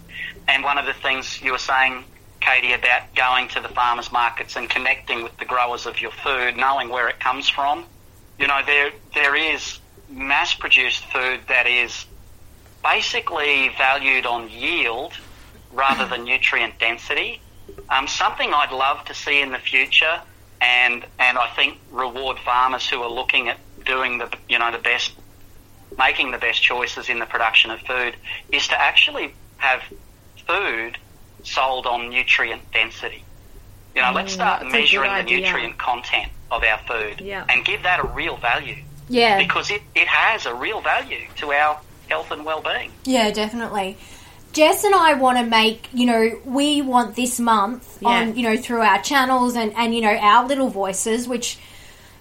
And 0.48 0.62
one 0.62 0.78
of 0.78 0.86
the 0.86 0.92
things 0.94 1.42
you 1.42 1.52
were 1.52 1.58
saying, 1.58 2.04
Katie, 2.40 2.72
about 2.72 3.12
going 3.16 3.48
to 3.48 3.60
the 3.60 3.68
farmers 3.68 4.12
markets 4.12 4.56
and 4.56 4.70
connecting 4.70 5.24
with 5.24 5.36
the 5.38 5.44
growers 5.44 5.84
of 5.86 6.00
your 6.00 6.12
food, 6.12 6.56
knowing 6.56 6.88
where 6.88 7.08
it 7.08 7.18
comes 7.18 7.48
from. 7.48 7.84
You 8.38 8.46
know, 8.46 8.60
there 8.66 8.90
there 9.14 9.34
is 9.34 9.78
mass 10.08 10.54
produced 10.54 11.04
food 11.06 11.40
that 11.48 11.66
is 11.66 12.06
basically 12.82 13.70
valued 13.76 14.26
on 14.26 14.48
yield 14.48 15.12
rather 15.72 16.06
than 16.06 16.24
nutrient 16.32 16.78
density. 16.78 17.40
Um, 17.88 18.06
something 18.06 18.52
I'd 18.52 18.72
love 18.72 19.04
to 19.06 19.14
see 19.14 19.40
in 19.40 19.52
the 19.52 19.58
future, 19.58 20.20
and 20.60 21.04
and 21.18 21.38
I 21.38 21.48
think 21.56 21.78
reward 21.90 22.38
farmers 22.38 22.88
who 22.88 23.02
are 23.02 23.10
looking 23.10 23.48
at 23.48 23.58
doing 23.84 24.18
the 24.18 24.30
you 24.48 24.58
know 24.58 24.70
the 24.70 24.78
best, 24.78 25.12
making 25.98 26.30
the 26.30 26.38
best 26.38 26.62
choices 26.62 27.08
in 27.08 27.18
the 27.18 27.26
production 27.26 27.70
of 27.70 27.80
food, 27.80 28.16
is 28.52 28.68
to 28.68 28.80
actually 28.80 29.34
have 29.56 29.82
food 30.46 30.98
sold 31.42 31.86
on 31.86 32.10
nutrient 32.10 32.70
density. 32.72 33.24
You 33.94 34.02
know, 34.02 34.12
let's 34.12 34.32
start 34.32 34.60
that's 34.60 34.74
a 34.74 34.76
good 34.76 34.82
measuring 34.82 35.10
the 35.10 35.16
idea. 35.16 35.40
nutrient 35.40 35.78
content 35.78 36.30
of 36.50 36.62
our 36.62 36.78
food 36.86 37.20
Yeah. 37.20 37.44
and 37.48 37.64
give 37.64 37.82
that 37.82 38.00
a 38.00 38.06
real 38.06 38.36
value 38.36 38.76
Yeah. 39.08 39.38
because 39.38 39.70
it, 39.70 39.82
it 39.94 40.06
has 40.08 40.46
a 40.46 40.54
real 40.54 40.80
value 40.80 41.26
to 41.36 41.52
our 41.52 41.78
health 42.08 42.30
and 42.30 42.44
well-being. 42.44 42.92
Yeah, 43.04 43.30
definitely. 43.30 43.96
Jess 44.52 44.84
and 44.84 44.94
I 44.94 45.14
want 45.14 45.38
to 45.38 45.44
make, 45.44 45.88
you 45.92 46.06
know, 46.06 46.40
we 46.44 46.80
want 46.82 47.14
this 47.16 47.38
month 47.38 47.98
Yeah. 48.00 48.08
on, 48.08 48.36
you 48.36 48.42
know, 48.42 48.56
through 48.56 48.80
our 48.82 49.02
channels 49.02 49.54
and, 49.56 49.74
and, 49.76 49.94
you 49.94 50.00
know, 50.00 50.14
our 50.16 50.46
little 50.46 50.68
voices, 50.70 51.28
which, 51.28 51.58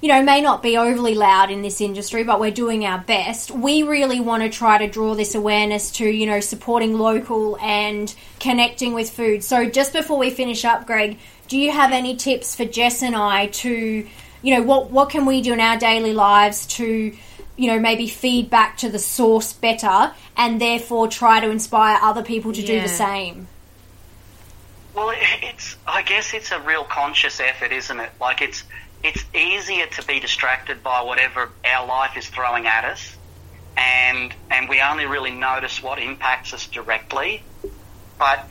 you 0.01 0.09
know, 0.09 0.21
may 0.21 0.41
not 0.41 0.61
be 0.61 0.75
overly 0.77 1.15
loud 1.15 1.49
in 1.49 1.61
this 1.61 1.79
industry, 1.79 2.23
but 2.25 2.39
we're 2.41 2.51
doing 2.51 2.83
our 2.85 2.97
best. 2.97 3.51
We 3.51 3.83
really 3.83 4.19
want 4.19 4.43
to 4.43 4.49
try 4.49 4.77
to 4.79 4.87
draw 4.87 5.15
this 5.15 5.33
awareness 5.33 5.91
to, 5.91 6.05
you 6.05 6.25
know, 6.25 6.41
supporting 6.41 6.97
local 6.99 7.57
and 7.61 8.13
connecting 8.41 8.93
with 8.93 9.09
food. 9.09 9.43
So 9.43 9.65
just 9.69 9.93
before 9.93 10.17
we 10.17 10.29
finish 10.29 10.65
up, 10.65 10.85
Greg, 10.85 11.17
do 11.47 11.57
you 11.57 11.71
have 11.71 11.91
any 11.91 12.15
tips 12.15 12.55
for 12.55 12.65
Jess 12.65 13.01
and 13.01 13.15
I 13.15 13.47
to, 13.47 14.07
you 14.41 14.55
know, 14.55 14.61
what, 14.63 14.91
what 14.91 15.09
can 15.09 15.25
we 15.25 15.41
do 15.41 15.53
in 15.53 15.59
our 15.59 15.77
daily 15.77 16.13
lives 16.13 16.65
to, 16.67 17.15
you 17.55 17.67
know, 17.67 17.79
maybe 17.79 18.07
feed 18.07 18.49
back 18.49 18.77
to 18.77 18.89
the 18.89 18.99
source 18.99 19.53
better 19.53 20.13
and 20.37 20.59
therefore 20.59 21.07
try 21.07 21.39
to 21.39 21.49
inspire 21.49 21.99
other 22.01 22.23
people 22.23 22.53
to 22.53 22.61
do 22.61 22.81
the 22.81 22.87
same. 22.87 23.47
Well, 24.93 25.11
it's 25.13 25.75
I 25.85 26.03
guess 26.03 26.33
it's 26.33 26.51
a 26.51 26.59
real 26.61 26.85
conscious 26.85 27.39
effort, 27.41 27.73
isn't 27.73 27.99
it? 27.99 28.09
Like 28.19 28.41
it's 28.41 28.63
it's 29.03 29.23
easier 29.35 29.87
to 29.87 30.07
be 30.07 30.19
distracted 30.21 30.81
by 30.81 31.01
whatever 31.01 31.49
our 31.65 31.85
life 31.85 32.17
is 32.17 32.27
throwing 32.27 32.65
at 32.65 32.85
us, 32.85 33.15
and 33.75 34.33
and 34.49 34.69
we 34.69 34.79
only 34.81 35.05
really 35.05 35.31
notice 35.31 35.83
what 35.83 35.99
impacts 35.99 36.53
us 36.53 36.67
directly. 36.67 37.43
But 38.17 38.47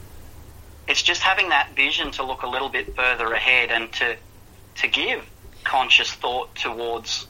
it's 0.87 1.03
just 1.03 1.23
having 1.23 1.49
that 1.49 1.75
vision 1.75 2.11
to 2.13 2.25
look 2.25 2.43
a 2.43 2.47
little 2.47 2.69
bit 2.69 2.95
further 2.95 3.33
ahead 3.33 3.71
and 3.71 3.93
to 3.95 4.17
to 4.77 4.89
give 4.89 5.25
conscious 5.63 6.11
thought 6.13 6.55
towards 6.55 7.27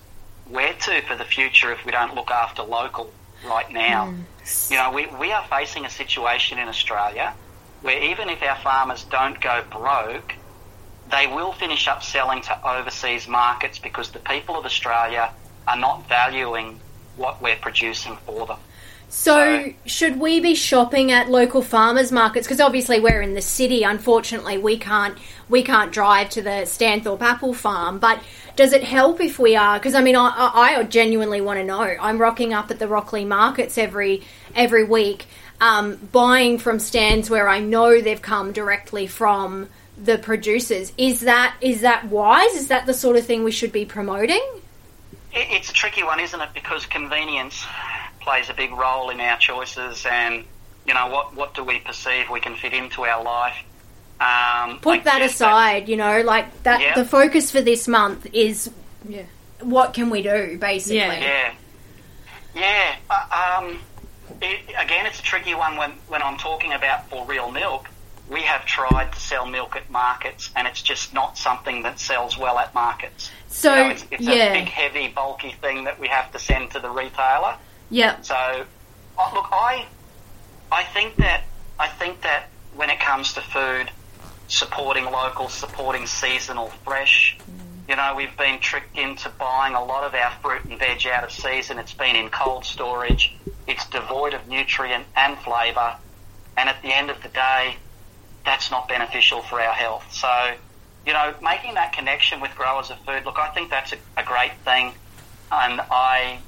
where 0.49 0.73
to 0.75 1.03
for 1.03 1.17
the 1.17 1.25
future 1.25 1.73
if 1.73 1.85
we 1.85 1.93
don't 1.93 2.15
look 2.15 2.31
after 2.31 2.63
local 2.63 3.13
right 3.47 3.71
now. 3.71 4.07
Mm. 4.07 4.71
You 4.71 4.77
know, 4.77 4.93
we, 4.93 5.07
we 5.19 5.33
are 5.33 5.45
facing 5.47 5.85
a 5.85 5.91
situation 5.91 6.59
in 6.59 6.69
Australia 6.69 7.35
where 7.83 8.03
even 8.03 8.29
if 8.29 8.43
our 8.43 8.57
farmers 8.57 9.05
don't 9.05 9.41
go 9.41 9.63
broke, 9.71 10.35
they 11.11 11.27
will 11.27 11.53
finish 11.53 11.87
up 11.87 12.03
selling 12.03 12.41
to 12.43 12.67
overseas 12.67 13.29
markets 13.29 13.79
because 13.79 14.11
the 14.11 14.19
people 14.19 14.57
of 14.57 14.65
Australia 14.65 15.31
are 15.69 15.77
not 15.77 16.09
valuing 16.09 16.81
what 17.17 17.41
we're 17.43 17.57
producing 17.57 18.17
for 18.27 18.47
them. 18.47 18.59
So, 19.17 19.73
should 19.87 20.19
we 20.19 20.41
be 20.41 20.57
shopping 20.57 21.13
at 21.13 21.31
local 21.31 21.63
farmers 21.63 22.11
markets? 22.11 22.49
Because 22.49 22.61
obviously 22.61 22.99
we're 22.99 23.23
in 23.23 23.35
the 23.35 23.41
city. 23.41 23.85
Unfortunately, 23.85 24.59
we 24.59 24.77
can't 24.77 25.17
we 25.49 25.63
can't 25.63 25.93
drive 25.93 26.31
to 26.31 26.43
the 26.43 26.67
Stanthorpe 26.67 27.23
apple 27.23 27.55
farm. 27.55 28.01
But 28.01 28.21
does 28.57 28.73
it 28.73 28.83
help 28.83 29.21
if 29.21 29.39
we 29.39 29.55
are? 29.55 29.79
Because 29.79 29.95
I 29.95 30.03
mean, 30.03 30.17
I, 30.17 30.31
I 30.31 30.77
I 30.79 30.83
genuinely 30.83 31.41
want 31.41 31.61
to 31.61 31.65
know. 31.65 31.81
I'm 31.81 32.19
rocking 32.19 32.53
up 32.53 32.73
at 32.73 32.81
the 32.81 32.87
Rocklea 32.87 33.27
markets 33.27 33.79
every 33.79 34.23
every 34.55 34.83
week, 34.83 35.27
um, 35.61 35.97
buying 36.11 36.59
from 36.59 36.81
stands 36.81 37.31
where 37.31 37.49
I 37.49 37.61
know 37.61 38.01
they've 38.01 38.21
come 38.21 38.51
directly 38.51 39.07
from 39.07 39.69
the 39.97 40.19
producers. 40.19 40.93
Is 40.99 41.21
that 41.21 41.55
is 41.61 41.83
that 41.83 42.07
wise? 42.09 42.55
Is 42.55 42.67
that 42.69 42.85
the 42.85 42.95
sort 42.95 43.17
of 43.17 43.25
thing 43.25 43.45
we 43.45 43.53
should 43.53 43.73
be 43.73 43.85
promoting? 43.85 44.45
It, 45.33 45.47
it's 45.51 45.71
a 45.71 45.73
tricky 45.73 46.03
one, 46.03 46.19
isn't 46.19 46.41
it? 46.41 46.51
Because 46.53 46.85
convenience 46.85 47.65
plays 48.25 48.49
a 48.51 48.55
big 48.55 48.73
role 48.73 49.11
in 49.11 49.21
our 49.21 49.37
choices 49.39 50.05
and, 50.11 50.45
you 50.87 50.95
know, 50.95 51.09
what, 51.09 51.35
what 51.35 51.55
do 51.55 51.63
we 51.63 51.79
perceive 51.79 52.31
we 52.31 52.41
can 52.41 52.57
fit 52.57 52.73
into 52.73 53.05
our 53.05 53.23
life. 53.23 53.57
Um, 54.21 54.21
I 54.21 54.79
put 54.81 55.05
that 55.05 55.19
guess 55.19 55.35
aside, 55.35 55.89
you 55.89 55.97
know, 55.97 56.23
like 56.23 56.63
that. 56.63 56.81
Yeah. 56.81 56.95
The 56.95 57.05
focus 57.05 57.51
for 57.51 57.61
this 57.61 57.87
month 57.87 58.27
is 58.33 58.71
Yeah. 59.09 59.23
what 59.61 59.93
can 59.93 60.09
we 60.11 60.23
do, 60.23 60.57
basically. 60.59 60.97
Yeah. 60.99 61.21
Yeah, 61.21 61.55
yeah. 62.55 62.95
Uh, 63.11 63.59
um, 63.61 63.79
it, 64.41 64.61
again, 64.79 65.07
it's 65.07 65.21
a 65.21 65.23
tricky 65.23 65.55
one 65.55 65.77
when 65.77 65.91
when 66.09 66.23
I'm 66.23 66.39
talking 66.39 66.73
about 66.73 67.09
4 67.11 67.27
Real 67.27 67.51
Milk. 67.51 67.89
We 68.31 68.41
have 68.41 68.65
tried 68.65 69.13
to 69.13 69.21
sell 69.21 69.45
milk 69.45 69.77
at 69.77 69.91
markets, 69.91 70.51
and 70.57 70.67
it's 70.67 70.81
just 70.81 71.13
not 71.13 71.37
something 71.37 71.83
that 71.83 72.01
sells 72.01 72.39
well 72.39 72.59
at 72.59 72.73
markets. 72.75 73.31
So 73.49 73.75
You 73.75 73.83
know, 73.85 73.91
it's, 73.91 74.05
it's 74.11 74.23
yeah, 74.23 74.33
a 74.55 74.61
big, 74.61 74.69
heavy, 74.69 75.09
bulky 75.09 75.55
thing 75.61 75.85
that 75.85 76.01
we 76.01 76.09
have 76.09 76.33
to 76.33 76.39
send 76.39 76.71
to 76.71 76.81
the 76.81 76.89
retailer. 76.89 77.57
Yeah, 77.91 78.21
So, 78.23 78.65
look, 79.35 79.49
I, 79.53 79.87
I 80.73 80.85
think 80.85 81.17
that 81.17 81.43
I 81.79 81.89
think 81.89 82.23
that 82.23 82.49
when 82.75 82.91
it 82.91 83.01
comes 83.01 83.35
to 83.35 83.41
food, 83.41 83.91
supporting 84.49 85.05
local, 85.05 85.49
supporting 85.49 86.07
seasonal, 86.07 86.69
fresh. 86.85 87.37
Mm. 87.39 87.89
You 87.89 87.97
know, 87.97 88.15
we've 88.17 88.37
been 88.37 88.61
tricked 88.61 88.97
into 88.97 89.29
buying 89.39 89.75
a 89.75 89.85
lot 89.85 90.05
of 90.05 90.15
our 90.15 90.33
fruit 90.43 90.65
and 90.65 90.79
veg 90.79 91.07
out 91.07 91.25
of 91.25 91.31
season. 91.31 91.79
It's 91.79 91.95
been 91.95 92.17
in 92.17 92.31
cold 92.31 92.65
storage. 92.65 93.35
It's 93.67 93.87
devoid 93.91 94.35
of 94.35 94.49
nutrient 94.49 95.05
and 95.17 95.39
flavour, 95.39 95.97
and 96.57 96.69
at 96.69 96.81
the 96.83 96.95
end 96.95 97.11
of 97.11 97.23
the 97.23 97.29
day, 97.29 97.77
that's 98.45 98.71
not 98.71 98.89
beneficial 98.89 99.43
for 99.43 99.61
our 99.61 99.73
health. 99.73 100.05
So, 100.13 100.55
you 101.07 101.13
know, 101.13 101.35
making 101.43 101.75
that 101.75 101.93
connection 101.93 102.41
with 102.41 102.55
growers 102.55 102.91
of 102.91 102.99
food. 103.01 103.25
Look, 103.25 103.39
I 103.39 103.49
think 103.49 103.71
that's 103.71 103.93
a, 103.93 103.97
a 104.17 104.25
great 104.25 104.53
thing, 104.65 104.93
and 105.51 105.81
I 105.91 106.39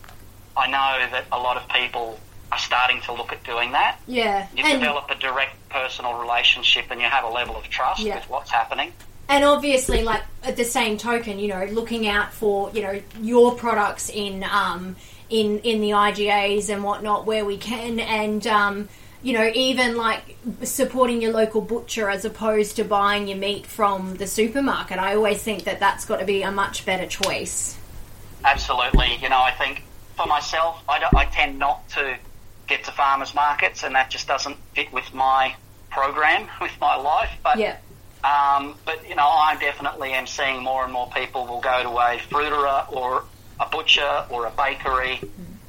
I 0.57 0.67
know 0.69 1.11
that 1.11 1.25
a 1.33 1.39
lot 1.39 1.57
of 1.57 1.69
people 1.69 2.19
are 2.53 2.59
starting 2.59 3.01
to 3.03 3.13
look 3.13 3.33
at 3.33 3.43
doing 3.45 3.73
that. 3.73 3.99
yeah, 4.07 4.47
You 4.55 4.65
and 4.65 4.81
develop 4.81 5.11
a 5.11 5.15
direct 5.17 5.57
personal 5.69 6.15
relationship 6.15 6.87
and 6.91 7.01
you 7.01 7.07
have 7.07 7.25
a 7.25 7.29
level 7.29 7.57
of 7.57 7.69
trust 7.69 8.01
Yeah. 8.01 8.17
with 8.17 8.31
what's 8.31 8.51
happening. 8.51 8.93
and 9.29 9.45
obviously, 9.45 10.03
like 10.05 10.23
at 10.45 10.57
the 10.57 10.65
same 10.65 10.97
token, 10.97 11.39
you 11.41 11.49
know, 11.49 11.65
looking 11.65 12.07
out 12.07 12.33
for 12.33 12.71
you 12.73 12.83
know 12.83 13.01
your 13.21 13.55
products 13.57 14.09
in 14.09 14.45
um 14.45 14.95
in 15.29 15.59
in 15.61 15.81
the 15.81 15.91
IGAs 15.91 16.69
and 16.73 16.85
whatnot 16.85 17.27
where 17.27 17.45
we 17.45 17.57
can, 17.57 17.99
and 18.01 18.47
um. 18.47 18.89
You 19.23 19.33
know, 19.33 19.51
even 19.55 19.97
like 19.97 20.37
supporting 20.63 21.21
your 21.21 21.33
local 21.33 21.61
butcher 21.61 22.09
as 22.09 22.25
opposed 22.25 22.77
to 22.77 22.85
buying 22.85 23.27
your 23.27 23.39
meat 23.39 23.67
from 23.67 24.15
the 24.19 24.27
supermarket. 24.27 24.99
I 24.99 25.17
always 25.17 25.43
think 25.43 25.65
that 25.65 25.81
that's 25.81 26.05
got 26.05 26.21
to 26.21 26.25
be 26.27 26.43
a 26.43 26.53
much 26.53 26.87
better 26.87 27.07
choice. 27.07 27.77
Absolutely. 28.45 29.17
You 29.21 29.29
know, 29.29 29.41
I 29.41 29.51
think 29.53 29.83
for 30.17 30.27
myself, 30.27 30.83
I, 30.89 30.99
don't- 30.99 31.15
I 31.15 31.27
tend 31.27 31.59
not 31.59 31.89
to 31.91 32.17
get 32.67 32.85
to 32.85 32.91
farmers 32.93 33.35
markets 33.35 33.83
and 33.85 33.95
that 33.95 34.11
just 34.11 34.27
doesn't 34.27 34.57
fit 34.75 34.93
with 34.93 35.13
my 35.15 35.55
program, 35.91 36.49
with 36.61 36.73
my 36.81 36.97
life. 36.97 37.31
But 37.43 37.59
Yeah, 37.59 37.77
Um, 38.25 38.75
but 38.85 39.09
you 39.09 39.15
know, 39.15 39.27
I 39.29 39.57
definitely 39.61 40.13
am 40.13 40.27
seeing 40.27 40.63
more 40.63 40.83
and 40.85 40.93
more 40.93 41.09
people 41.11 41.47
will 41.47 41.61
go 41.61 41.83
to 41.83 41.91
a 41.91 42.19
fruiterer 42.19 42.91
or 42.93 43.25
a 43.61 43.67
butcher 43.67 44.25
or 44.31 44.47
a 44.47 44.51
bakery, 44.51 45.21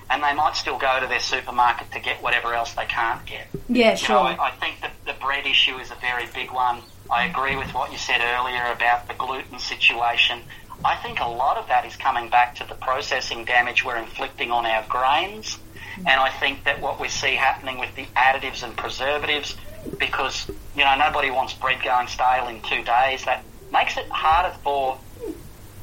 and 0.10 0.24
they 0.24 0.34
might 0.34 0.56
still 0.56 0.78
go 0.78 1.00
to 1.00 1.08
their 1.08 1.20
supermarket 1.20 1.92
to 1.92 2.00
get 2.00 2.22
whatever 2.24 2.54
else 2.54 2.74
they 2.74 2.86
can't 2.86 3.24
get. 3.26 3.48
yeah, 3.70 3.86
You 3.86 3.90
know, 3.92 3.96
sure. 3.96 4.18
I, 4.18 4.38
I 4.40 4.52
think 4.52 4.82
that 4.82 4.94
the 5.06 5.14
bread 5.22 5.46
issue 5.46 5.78
is 5.78 5.92
a 5.92 5.96
very 5.96 6.26
big 6.34 6.52
one. 6.52 6.82
I 7.12 7.26
agree 7.28 7.56
with 7.56 7.74
what 7.74 7.92
you 7.92 7.98
said 7.98 8.22
earlier 8.22 8.66
about 8.74 9.08
the 9.08 9.14
gluten 9.14 9.60
situation. 9.60 10.42
I 10.86 10.96
think 10.98 11.20
a 11.20 11.28
lot 11.28 11.58
of 11.58 11.68
that 11.68 11.86
is 11.86 11.96
coming 11.96 12.30
back 12.30 12.56
to 12.56 12.68
the 12.68 12.76
processing 12.76 13.46
damage 13.46 13.84
we're 13.84 13.98
inflicting 13.98 14.52
on 14.52 14.66
our 14.66 14.86
grains. 14.88 15.58
And 15.98 16.10
I 16.10 16.30
think 16.30 16.64
that 16.66 16.80
what 16.80 17.00
we 17.00 17.08
see 17.10 17.36
happening 17.36 17.80
with 17.80 17.96
the 17.96 18.06
additives 18.16 18.62
and 18.64 18.78
preservatives, 18.78 19.56
because, 19.98 20.48
you 20.76 20.84
know, 20.84 20.96
nobody 20.96 21.32
wants 21.32 21.54
bread 21.54 21.82
going 21.84 22.08
stale 22.08 22.48
in 22.48 22.62
two 22.62 22.84
days, 22.84 23.26
that 23.26 23.44
makes 23.72 23.98
it 23.98 24.08
harder 24.10 24.56
for 24.64 24.98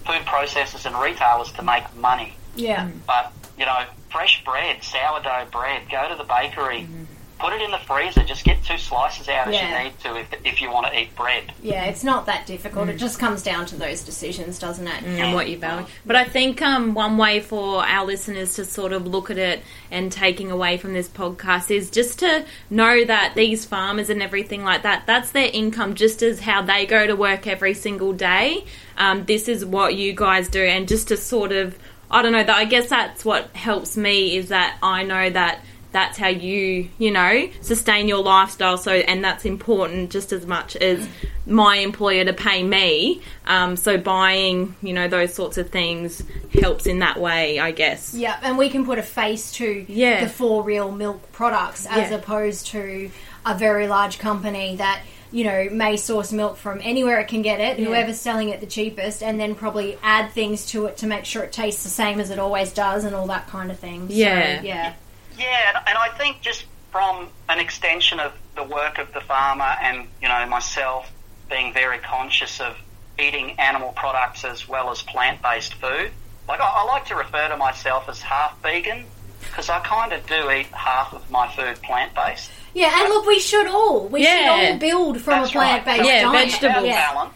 food 0.06 0.24
processors 0.24 0.86
and 0.86 0.94
retailers 0.96 1.50
to 1.52 1.62
make 1.62 1.82
money. 1.96 2.34
yeah. 2.54 2.88
But, 3.06 3.32
you 3.58 3.66
know, 3.66 3.84
fresh 4.10 4.44
bread, 4.44 4.82
sourdough 4.82 5.46
bread, 5.50 5.90
go 5.90 6.08
to 6.08 6.14
the 6.14 6.24
bakery, 6.24 6.82
mm-hmm. 6.82 7.04
Put 7.44 7.52
it 7.52 7.60
in 7.60 7.70
the 7.70 7.78
freezer, 7.78 8.24
just 8.24 8.42
get 8.42 8.62
two 8.64 8.78
slices 8.78 9.28
out 9.28 9.48
as 9.48 9.54
you 9.54 9.84
need 9.84 9.98
to 9.98 10.16
if, 10.16 10.46
if 10.46 10.62
you 10.62 10.70
want 10.70 10.86
to 10.86 10.98
eat 10.98 11.14
bread. 11.14 11.52
Yeah, 11.62 11.84
it's 11.84 12.02
not 12.02 12.24
that 12.24 12.46
difficult. 12.46 12.88
It 12.88 12.96
just 12.96 13.18
comes 13.18 13.42
down 13.42 13.66
to 13.66 13.76
those 13.76 14.02
decisions, 14.02 14.58
doesn't 14.58 14.86
it? 14.86 15.02
and 15.02 15.34
what 15.34 15.50
you 15.50 15.58
value. 15.58 15.86
But 16.06 16.16
I 16.16 16.24
think 16.24 16.62
um, 16.62 16.94
one 16.94 17.18
way 17.18 17.40
for 17.40 17.84
our 17.84 18.06
listeners 18.06 18.54
to 18.54 18.64
sort 18.64 18.94
of 18.94 19.06
look 19.06 19.30
at 19.30 19.36
it 19.36 19.62
and 19.90 20.10
taking 20.10 20.50
away 20.50 20.78
from 20.78 20.94
this 20.94 21.06
podcast 21.06 21.70
is 21.70 21.90
just 21.90 22.20
to 22.20 22.46
know 22.70 23.04
that 23.04 23.34
these 23.34 23.66
farmers 23.66 24.08
and 24.08 24.22
everything 24.22 24.64
like 24.64 24.82
that, 24.82 25.04
that's 25.06 25.32
their 25.32 25.50
income 25.52 25.94
just 25.94 26.22
as 26.22 26.40
how 26.40 26.62
they 26.62 26.86
go 26.86 27.06
to 27.06 27.14
work 27.14 27.46
every 27.46 27.74
single 27.74 28.14
day. 28.14 28.64
Um, 28.96 29.26
this 29.26 29.48
is 29.48 29.66
what 29.66 29.94
you 29.96 30.14
guys 30.14 30.48
do. 30.48 30.62
And 30.62 30.88
just 30.88 31.08
to 31.08 31.18
sort 31.18 31.52
of, 31.52 31.78
I 32.10 32.22
don't 32.22 32.32
know, 32.32 32.42
that 32.42 32.56
I 32.56 32.64
guess 32.64 32.88
that's 32.88 33.22
what 33.22 33.54
helps 33.54 33.98
me 33.98 34.36
is 34.36 34.48
that 34.48 34.78
I 34.82 35.02
know 35.02 35.28
that 35.28 35.60
that's 35.94 36.18
how 36.18 36.26
you, 36.28 36.88
you 36.98 37.10
know, 37.12 37.48
sustain 37.60 38.08
your 38.08 38.22
lifestyle. 38.22 38.76
So, 38.76 38.90
and 38.92 39.24
that's 39.24 39.44
important 39.44 40.10
just 40.10 40.32
as 40.32 40.44
much 40.44 40.74
as 40.76 41.08
my 41.46 41.76
employer 41.76 42.24
to 42.24 42.32
pay 42.32 42.64
me. 42.64 43.22
Um, 43.46 43.76
so, 43.76 43.96
buying, 43.96 44.74
you 44.82 44.92
know, 44.92 45.06
those 45.06 45.32
sorts 45.32 45.56
of 45.56 45.70
things 45.70 46.22
helps 46.52 46.86
in 46.86 46.98
that 46.98 47.18
way, 47.20 47.60
I 47.60 47.70
guess. 47.70 48.12
Yeah, 48.12 48.36
and 48.42 48.58
we 48.58 48.68
can 48.70 48.84
put 48.84 48.98
a 48.98 49.02
face 49.02 49.52
to 49.52 49.86
Yeah. 49.88 50.24
the 50.24 50.28
4 50.30 50.64
Real 50.64 50.90
Milk 50.90 51.30
products 51.30 51.86
as 51.86 52.10
Yeah. 52.10 52.16
opposed 52.16 52.66
to 52.68 53.10
a 53.46 53.54
very 53.54 53.86
large 53.86 54.18
company 54.18 54.74
that 54.76 55.00
you 55.30 55.44
know 55.44 55.68
may 55.70 55.96
source 55.96 56.32
milk 56.32 56.56
from 56.56 56.80
anywhere 56.82 57.18
it 57.20 57.28
can 57.28 57.42
get 57.42 57.60
it, 57.60 57.78
Yeah. 57.78 57.86
whoever's 57.86 58.20
selling 58.20 58.48
it 58.48 58.58
the 58.60 58.66
cheapest, 58.66 59.22
and 59.22 59.38
then 59.38 59.54
probably 59.54 59.96
add 60.02 60.32
things 60.32 60.66
to 60.72 60.86
it 60.86 60.96
to 60.98 61.06
make 61.06 61.24
sure 61.24 61.42
it 61.44 61.52
tastes 61.52 61.82
the 61.84 61.88
same 61.88 62.18
as 62.20 62.30
it 62.30 62.38
always 62.40 62.72
does, 62.72 63.04
and 63.04 63.14
all 63.14 63.26
that 63.28 63.46
kind 63.48 63.70
of 63.70 63.78
thing. 63.78 64.08
So, 64.08 64.14
Yeah. 64.14 64.92
Yeah, 65.38 65.44
Yeah, 65.44 65.68
and- 65.78 65.88
and 65.88 65.98
I 65.98 66.08
think 66.16 66.40
just 66.40 66.64
from 66.90 67.28
an 67.48 67.58
extension 67.58 68.20
of 68.20 68.32
the 68.54 68.62
work 68.62 68.98
of 68.98 69.12
the 69.12 69.20
farmer 69.20 69.76
and, 69.80 70.08
you 70.22 70.28
know, 70.28 70.46
myself 70.46 71.10
being 71.50 71.72
very 71.72 71.98
conscious 71.98 72.60
of 72.60 72.76
eating 73.18 73.58
animal 73.58 73.92
products 73.92 74.44
as 74.44 74.68
well 74.68 74.90
as 74.90 75.02
plant-based 75.02 75.74
food, 75.74 76.12
like 76.48 76.60
I, 76.60 76.64
I 76.64 76.84
like 76.84 77.06
to 77.06 77.14
refer 77.16 77.48
to 77.48 77.56
myself 77.56 78.08
as 78.08 78.20
half 78.22 78.60
vegan 78.62 79.06
because 79.40 79.68
I 79.68 79.80
kind 79.80 80.12
of 80.12 80.24
do 80.26 80.50
eat 80.50 80.66
half 80.66 81.12
of 81.12 81.28
my 81.30 81.48
food 81.48 81.80
plant-based. 81.82 82.50
yeah. 82.74 82.90
And 83.02 83.08
look, 83.12 83.26
we 83.26 83.38
should 83.40 83.66
all 83.66 84.06
we 84.08 84.24
should 84.24 84.46
all 84.46 84.78
build 84.78 85.20
from 85.20 85.40
That's 85.40 85.50
a 85.50 85.52
plant 85.52 85.84
based 85.84 85.98
right. 86.00 86.06
Yeah, 86.08 86.22
diet. 86.22 86.50
vegetables. 86.50 86.86
Yeah, 86.86 87.06
Talent. 87.06 87.32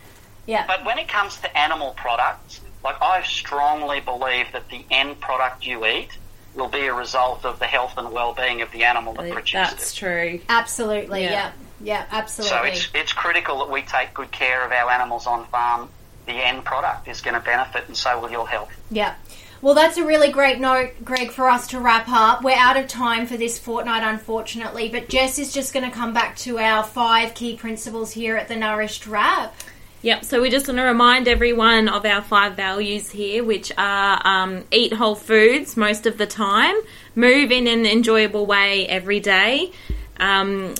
yeah. 0.47 0.65
But 0.67 0.85
when 0.85 0.99
it 0.99 1.09
comes 1.09 1.37
to 1.39 1.59
animal 1.59 1.93
products, 1.97 2.61
like 2.85 3.01
I 3.03 3.23
strongly 3.25 4.01
believe 4.01 4.47
that 4.53 4.69
the 4.69 4.85
end 4.91 5.21
product 5.21 5.67
you 5.67 5.85
eat 5.87 6.11
will 6.59 6.69
be 6.69 6.87
a 6.87 6.95
result 6.95 7.45
of 7.45 7.59
the 7.59 7.67
health 7.67 7.95
and 7.97 8.13
well-being 8.13 8.61
of 8.61 8.71
the 8.73 8.85
animal 8.85 9.15
that 9.15 9.31
produced 9.31 9.53
That's 9.53 9.73
it. 9.73 9.77
That's 9.77 9.95
true. 9.95 10.41
Absolutely, 10.49 11.23
Yeah. 11.23 11.53
yeah, 11.81 12.05
yeah, 12.11 12.27
So 12.27 12.63
it's 12.65 12.89
it's 12.93 13.13
critical 13.13 13.61
that 13.61 13.71
we 13.71 13.83
take 13.83 14.13
good 14.13 14.33
care 14.33 14.65
of 14.67 14.73
our 14.73 14.91
animals 14.91 15.27
on 15.27 15.47
farm. 15.47 15.89
The 16.27 16.33
end 16.33 16.65
product 16.65 17.09
is 17.09 17.21
going 17.23 17.35
to 17.35 17.41
benefit, 17.41 17.85
and 17.87 17.97
so 17.97 18.21
will 18.21 18.31
your 18.31 18.47
health. 18.47 18.71
Yeah. 18.91 19.15
Well, 19.63 19.75
that's 19.75 19.97
a 19.97 20.05
really 20.05 20.31
great 20.31 20.61
note, 20.61 21.05
Greg, 21.05 21.33
for 21.33 21.49
us 21.49 21.67
to 21.69 21.81
wrap 21.81 22.09
up. 22.09 22.43
We're 22.45 22.57
out 22.57 22.77
of 22.77 22.87
time 22.87 23.27
for 23.27 23.37
this 23.37 23.59
fortnight, 23.59 24.05
unfortunately, 24.05 24.89
but 24.89 25.09
Jess 25.09 25.39
is 25.39 25.53
just 25.53 25.73
going 25.73 25.89
to 25.89 25.97
come 25.97 26.13
back 26.13 26.37
to 26.39 26.59
our 26.59 26.85
five 26.85 27.35
key 27.35 27.57
principles 27.57 28.13
here 28.13 28.37
at 28.37 28.47
the 28.47 28.55
Nourished 28.55 29.07
Wrap. 29.07 29.55
Yep, 30.01 30.25
so 30.25 30.41
we 30.41 30.49
just 30.49 30.69
want 30.69 30.79
to 30.79 30.85
remind 30.85 31.27
everyone 31.27 31.89
of 31.89 32.07
our 32.07 32.23
five 32.23 32.55
values 32.55 33.11
here, 33.11 33.43
which 33.43 33.73
are 33.77 34.21
um, 34.25 34.65
eat 34.71 34.93
whole 34.93 35.17
foods 35.17 35.77
most 35.77 36.07
of 36.07 36.19
the 36.19 36.27
time, 36.27 36.77
move 37.17 37.51
in 37.51 37.67
an 37.67 37.85
enjoyable 37.85 38.47
way 38.47 38.87
every 38.87 39.19
day, 39.19 39.73
um, 40.21 40.77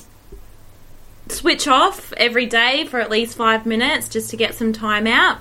switch 1.27 1.67
off 1.67 2.13
every 2.13 2.47
day 2.47 2.85
for 2.85 3.01
at 3.01 3.11
least 3.11 3.37
five 3.37 3.67
minutes 3.67 4.09
just 4.09 4.31
to 4.31 4.37
get 4.37 4.55
some 4.55 4.73
time 4.73 5.09
out. 5.09 5.39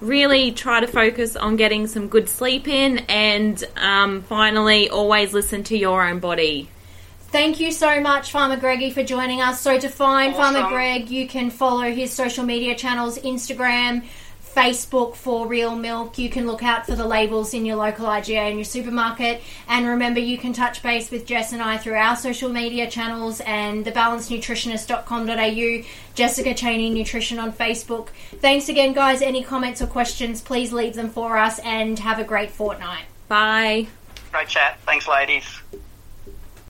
Really 0.00 0.50
try 0.50 0.80
to 0.80 0.86
focus 0.86 1.36
on 1.36 1.56
getting 1.56 1.86
some 1.86 2.08
good 2.08 2.30
sleep 2.30 2.66
in, 2.66 3.00
and 3.00 3.62
um, 3.76 4.22
finally, 4.22 4.88
always 4.88 5.34
listen 5.34 5.62
to 5.64 5.76
your 5.76 6.06
own 6.06 6.20
body. 6.20 6.70
Thank 7.34 7.58
you 7.58 7.72
so 7.72 8.00
much, 8.00 8.30
Farmer 8.30 8.56
Greggie, 8.56 8.92
for 8.92 9.02
joining 9.02 9.40
us. 9.40 9.60
So, 9.60 9.76
to 9.76 9.88
find 9.88 10.36
Farmer 10.36 10.60
Awesome. 10.60 10.72
Greg, 10.72 11.10
you 11.10 11.26
can 11.26 11.50
follow 11.50 11.92
his 11.92 12.12
social 12.12 12.44
media 12.44 12.76
channels 12.76 13.18
Instagram, 13.18 14.04
Facebook 14.54 15.16
4 15.16 15.48
Real 15.48 15.74
Milk. 15.74 16.16
You 16.16 16.30
can 16.30 16.46
look 16.46 16.62
out 16.62 16.86
for 16.86 16.94
the 16.94 17.04
labels 17.04 17.52
in 17.52 17.66
your 17.66 17.74
local 17.74 18.06
IGA 18.06 18.36
and 18.36 18.56
your 18.56 18.64
supermarket. 18.64 19.42
And 19.66 19.84
remember, 19.84 20.20
you 20.20 20.38
can 20.38 20.52
touch 20.52 20.80
base 20.80 21.10
with 21.10 21.26
Jess 21.26 21.52
and 21.52 21.60
I 21.60 21.76
through 21.76 21.96
our 21.96 22.14
social 22.14 22.50
media 22.50 22.88
channels 22.88 23.40
and 23.40 23.84
thebalancednutritionist.com.au, 23.84 25.84
Jessica 26.14 26.54
Cheney 26.54 26.90
Nutrition 26.90 27.40
on 27.40 27.52
Facebook. 27.52 28.10
Thanks 28.36 28.68
again, 28.68 28.92
guys. 28.92 29.22
Any 29.22 29.42
comments 29.42 29.82
or 29.82 29.88
questions, 29.88 30.40
please 30.40 30.72
leave 30.72 30.94
them 30.94 31.10
for 31.10 31.36
us 31.36 31.58
and 31.64 31.98
have 31.98 32.20
a 32.20 32.24
great 32.24 32.52
fortnight. 32.52 33.06
Bye. 33.26 33.88
Great 34.30 34.46
chat. 34.46 34.78
Thanks, 34.86 35.08
ladies. 35.08 35.44